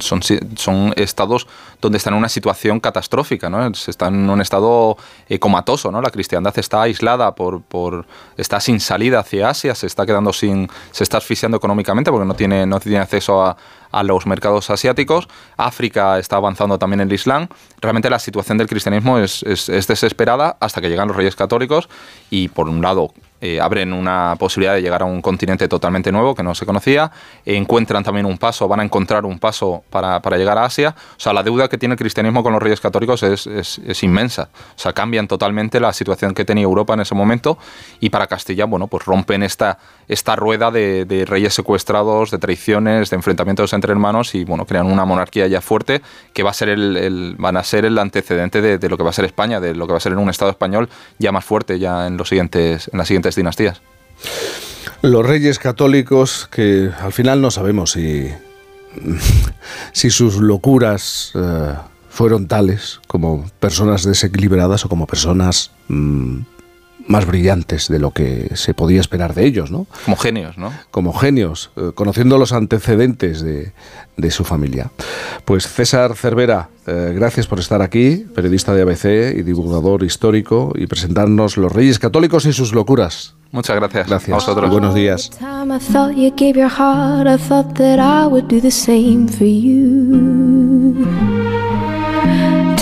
son, 0.00 0.22
son, 0.56 0.92
estados 0.96 1.46
donde 1.80 1.98
están 1.98 2.14
en 2.14 2.18
una 2.18 2.28
situación 2.28 2.80
catastrófica, 2.80 3.50
¿no? 3.50 3.66
están 3.66 4.14
en 4.14 4.30
un 4.30 4.40
estado 4.40 4.96
eh, 5.28 5.38
comatoso, 5.38 5.90
¿no? 5.90 6.00
La 6.00 6.10
cristiandad 6.10 6.58
está 6.58 6.82
aislada, 6.82 7.34
por, 7.34 7.62
por, 7.62 8.06
está 8.36 8.60
sin 8.60 8.80
salida 8.80 9.20
hacia 9.20 9.50
Asia, 9.50 9.74
se 9.74 9.86
está 9.86 10.06
quedando 10.06 10.32
sin, 10.32 10.68
se 10.90 11.04
está 11.04 11.18
asfixiando 11.18 11.56
económicamente 11.58 12.10
porque 12.10 12.26
no 12.26 12.34
tiene, 12.34 12.66
no 12.66 12.80
tiene 12.80 12.98
acceso 12.98 13.42
a, 13.42 13.56
a 13.94 14.02
los 14.02 14.26
mercados 14.26 14.70
asiáticos. 14.70 15.28
África 15.56 16.18
está 16.18 16.36
avanzando 16.36 16.78
también 16.78 17.00
en 17.00 17.08
el 17.08 17.14
Islam. 17.14 17.48
Realmente 17.80 18.10
la 18.10 18.18
situación 18.18 18.58
del 18.58 18.66
cristianismo 18.66 19.18
es, 19.18 19.42
es, 19.44 19.68
es 19.68 19.86
desesperada 19.86 20.56
hasta 20.60 20.80
que 20.80 20.88
llegan 20.88 21.08
los 21.08 21.16
reyes 21.16 21.36
católicos 21.36 21.88
y 22.30 22.48
por 22.48 22.68
un 22.68 22.82
lado 22.82 23.12
eh, 23.44 23.60
abren 23.60 23.92
una 23.92 24.36
posibilidad 24.38 24.72
de 24.72 24.80
llegar 24.80 25.02
a 25.02 25.04
un 25.04 25.20
continente 25.20 25.68
totalmente 25.68 26.10
nuevo 26.10 26.34
que 26.34 26.42
no 26.42 26.54
se 26.54 26.64
conocía, 26.64 27.12
encuentran 27.44 28.02
también 28.02 28.24
un 28.24 28.38
paso, 28.38 28.66
van 28.68 28.80
a 28.80 28.84
encontrar 28.84 29.26
un 29.26 29.38
paso 29.38 29.84
para, 29.90 30.22
para, 30.22 30.38
llegar 30.38 30.56
a 30.56 30.64
Asia. 30.64 30.96
O 31.18 31.20
sea, 31.20 31.34
la 31.34 31.42
deuda 31.42 31.68
que 31.68 31.76
tiene 31.76 31.92
el 31.92 31.98
cristianismo 31.98 32.42
con 32.42 32.54
los 32.54 32.62
reyes 32.62 32.80
católicos 32.80 33.22
es, 33.22 33.46
es, 33.46 33.80
es, 33.84 34.02
inmensa. 34.02 34.48
O 34.74 34.78
sea, 34.78 34.94
cambian 34.94 35.28
totalmente 35.28 35.78
la 35.78 35.92
situación 35.92 36.32
que 36.32 36.46
tenía 36.46 36.64
Europa 36.64 36.94
en 36.94 37.00
ese 37.00 37.14
momento 37.14 37.58
y 38.00 38.08
para 38.08 38.28
Castilla, 38.28 38.64
bueno, 38.64 38.86
pues 38.86 39.04
rompen 39.04 39.42
esta, 39.42 39.78
esta 40.08 40.36
rueda 40.36 40.70
de, 40.70 41.04
de 41.04 41.26
reyes 41.26 41.52
secuestrados, 41.52 42.30
de 42.30 42.38
traiciones, 42.38 43.10
de 43.10 43.16
enfrentamientos 43.16 43.74
entre 43.74 43.83
hermanos 43.90 44.34
y, 44.34 44.44
bueno, 44.44 44.66
crean 44.66 44.86
una 44.86 45.04
monarquía 45.04 45.46
ya 45.46 45.60
fuerte 45.60 46.02
que 46.32 46.42
va 46.42 46.50
a 46.50 46.54
ser 46.54 46.68
el, 46.68 47.34
van 47.38 47.56
a 47.56 47.64
ser 47.64 47.84
el 47.84 47.98
antecedente 47.98 48.60
de, 48.60 48.88
lo 48.88 48.96
que 48.96 49.02
va 49.02 49.10
a 49.10 49.12
ser 49.12 49.24
España, 49.24 49.60
de 49.60 49.74
lo 49.74 49.86
que 49.86 49.92
va 49.92 49.98
a 49.98 50.00
ser 50.00 50.12
en 50.12 50.18
un 50.18 50.30
Estado 50.30 50.50
español 50.50 50.88
ya 51.18 51.32
más 51.32 51.44
fuerte 51.44 51.78
ya 51.78 52.06
en, 52.06 52.16
los 52.16 52.28
siguientes, 52.28 52.88
en 52.92 52.98
las 52.98 53.08
siguientes 53.08 53.36
dinastías. 53.36 53.80
Los 55.02 55.26
reyes 55.26 55.58
católicos 55.58 56.48
que 56.50 56.90
al 57.00 57.12
final 57.12 57.40
no 57.40 57.50
sabemos 57.50 57.92
si, 57.92 58.30
si 59.92 60.10
sus 60.10 60.36
locuras 60.36 61.32
uh, 61.34 61.74
fueron 62.08 62.48
tales 62.48 63.00
como 63.06 63.44
personas 63.60 64.04
desequilibradas 64.04 64.84
o 64.84 64.88
como 64.88 65.06
personas 65.06 65.72
mmm, 65.88 66.40
más 67.06 67.26
brillantes 67.26 67.88
de 67.88 67.98
lo 67.98 68.12
que 68.12 68.50
se 68.54 68.74
podía 68.74 69.00
esperar 69.00 69.34
de 69.34 69.44
ellos, 69.44 69.70
¿no? 69.70 69.86
Como 70.04 70.16
genios, 70.16 70.58
¿no? 70.58 70.72
Como 70.90 71.12
genios, 71.12 71.70
eh, 71.76 71.90
conociendo 71.94 72.38
los 72.38 72.52
antecedentes 72.52 73.42
de, 73.42 73.72
de, 74.16 74.30
su 74.30 74.44
familia. 74.44 74.90
Pues 75.44 75.68
César 75.68 76.16
Cervera, 76.16 76.70
eh, 76.86 77.12
gracias 77.14 77.46
por 77.46 77.58
estar 77.58 77.82
aquí, 77.82 78.26
periodista 78.34 78.74
de 78.74 78.82
ABC 78.82 79.36
y 79.36 79.42
divulgador 79.42 80.02
histórico, 80.02 80.72
y 80.74 80.86
presentarnos 80.86 81.56
los 81.56 81.72
Reyes 81.72 81.98
Católicos 81.98 82.46
y 82.46 82.52
sus 82.52 82.72
locuras. 82.72 83.34
Muchas 83.54 83.76
gracias. 83.76 84.08
Gracias. 84.08 84.32
A 84.32 84.34
vosotros. 84.34 84.68
Y 84.68 84.72
buenos 84.72 84.94
días. 84.94 85.30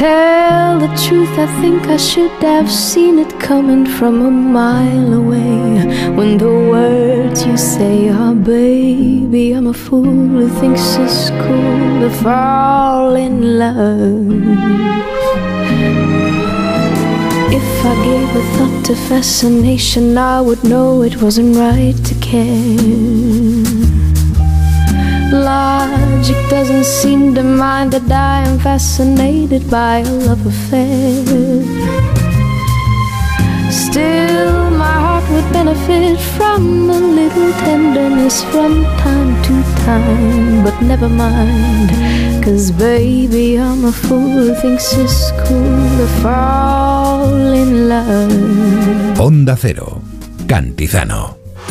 Tell 0.03 0.81
the 0.81 0.93
truth, 1.07 1.39
I 1.39 1.47
think 1.61 1.87
I 1.87 1.97
should 1.97 2.43
have 2.43 2.69
seen 2.69 3.21
it 3.21 3.39
coming 3.39 3.87
from 3.87 4.21
a 4.21 4.33
mile 4.33 5.13
away. 5.15 6.11
When 6.17 6.39
the 6.39 6.53
words 6.75 7.47
you 7.47 7.57
say 7.57 8.09
are, 8.09 8.35
baby, 8.35 9.53
I'm 9.53 9.69
a 9.69 9.73
fool 9.73 10.03
who 10.03 10.49
thinks 10.49 10.97
it's 10.97 11.31
cool 11.43 12.01
to 12.01 12.11
fall 12.21 13.15
in 13.15 13.61
love. 13.61 14.43
If 17.59 17.69
I 17.91 17.95
gave 18.09 18.31
a 18.43 18.45
thought 18.55 18.85
to 18.87 18.97
fascination, 18.97 20.19
I 20.19 20.41
would 20.41 20.65
know 20.65 21.03
it 21.03 21.23
wasn't 21.23 21.55
right 21.55 21.97
to 22.09 22.15
care. 22.17 23.42
Logic 25.33 26.37
doesn't 26.51 26.85
seem 26.85 27.35
to 27.35 27.43
mind 27.43 27.93
that 27.95 28.11
I 28.13 28.47
am 28.47 28.59
fascinated 28.59 29.71
by 29.71 30.01
a 30.01 30.13
love 30.29 30.45
affair. 30.45 31.25
Still, 33.73 34.71
my 34.77 34.93
heart 35.05 35.25
would 35.31 35.51
benefit 35.53 36.21
from 36.37 36.91
a 36.91 37.01
little 37.01 37.51
tenderness 37.65 38.45
from 38.53 38.85
time 39.01 39.33
to 39.45 39.55
time. 39.87 40.65
But 40.65 40.79
never 40.83 41.09
mind, 41.09 41.89
cause 42.45 42.71
baby, 42.71 43.59
I'm 43.59 43.87
a 43.87 43.93
fool 43.93 44.53
who 44.53 44.55
thinks 44.55 44.93
it's 44.93 45.31
cool 45.49 45.89
to 45.97 46.07
fall 46.21 47.33
in 47.55 47.89
love. 47.89 49.19
Onda 49.19 49.57
Cero, 49.57 50.03
Cantizano. 50.47 51.42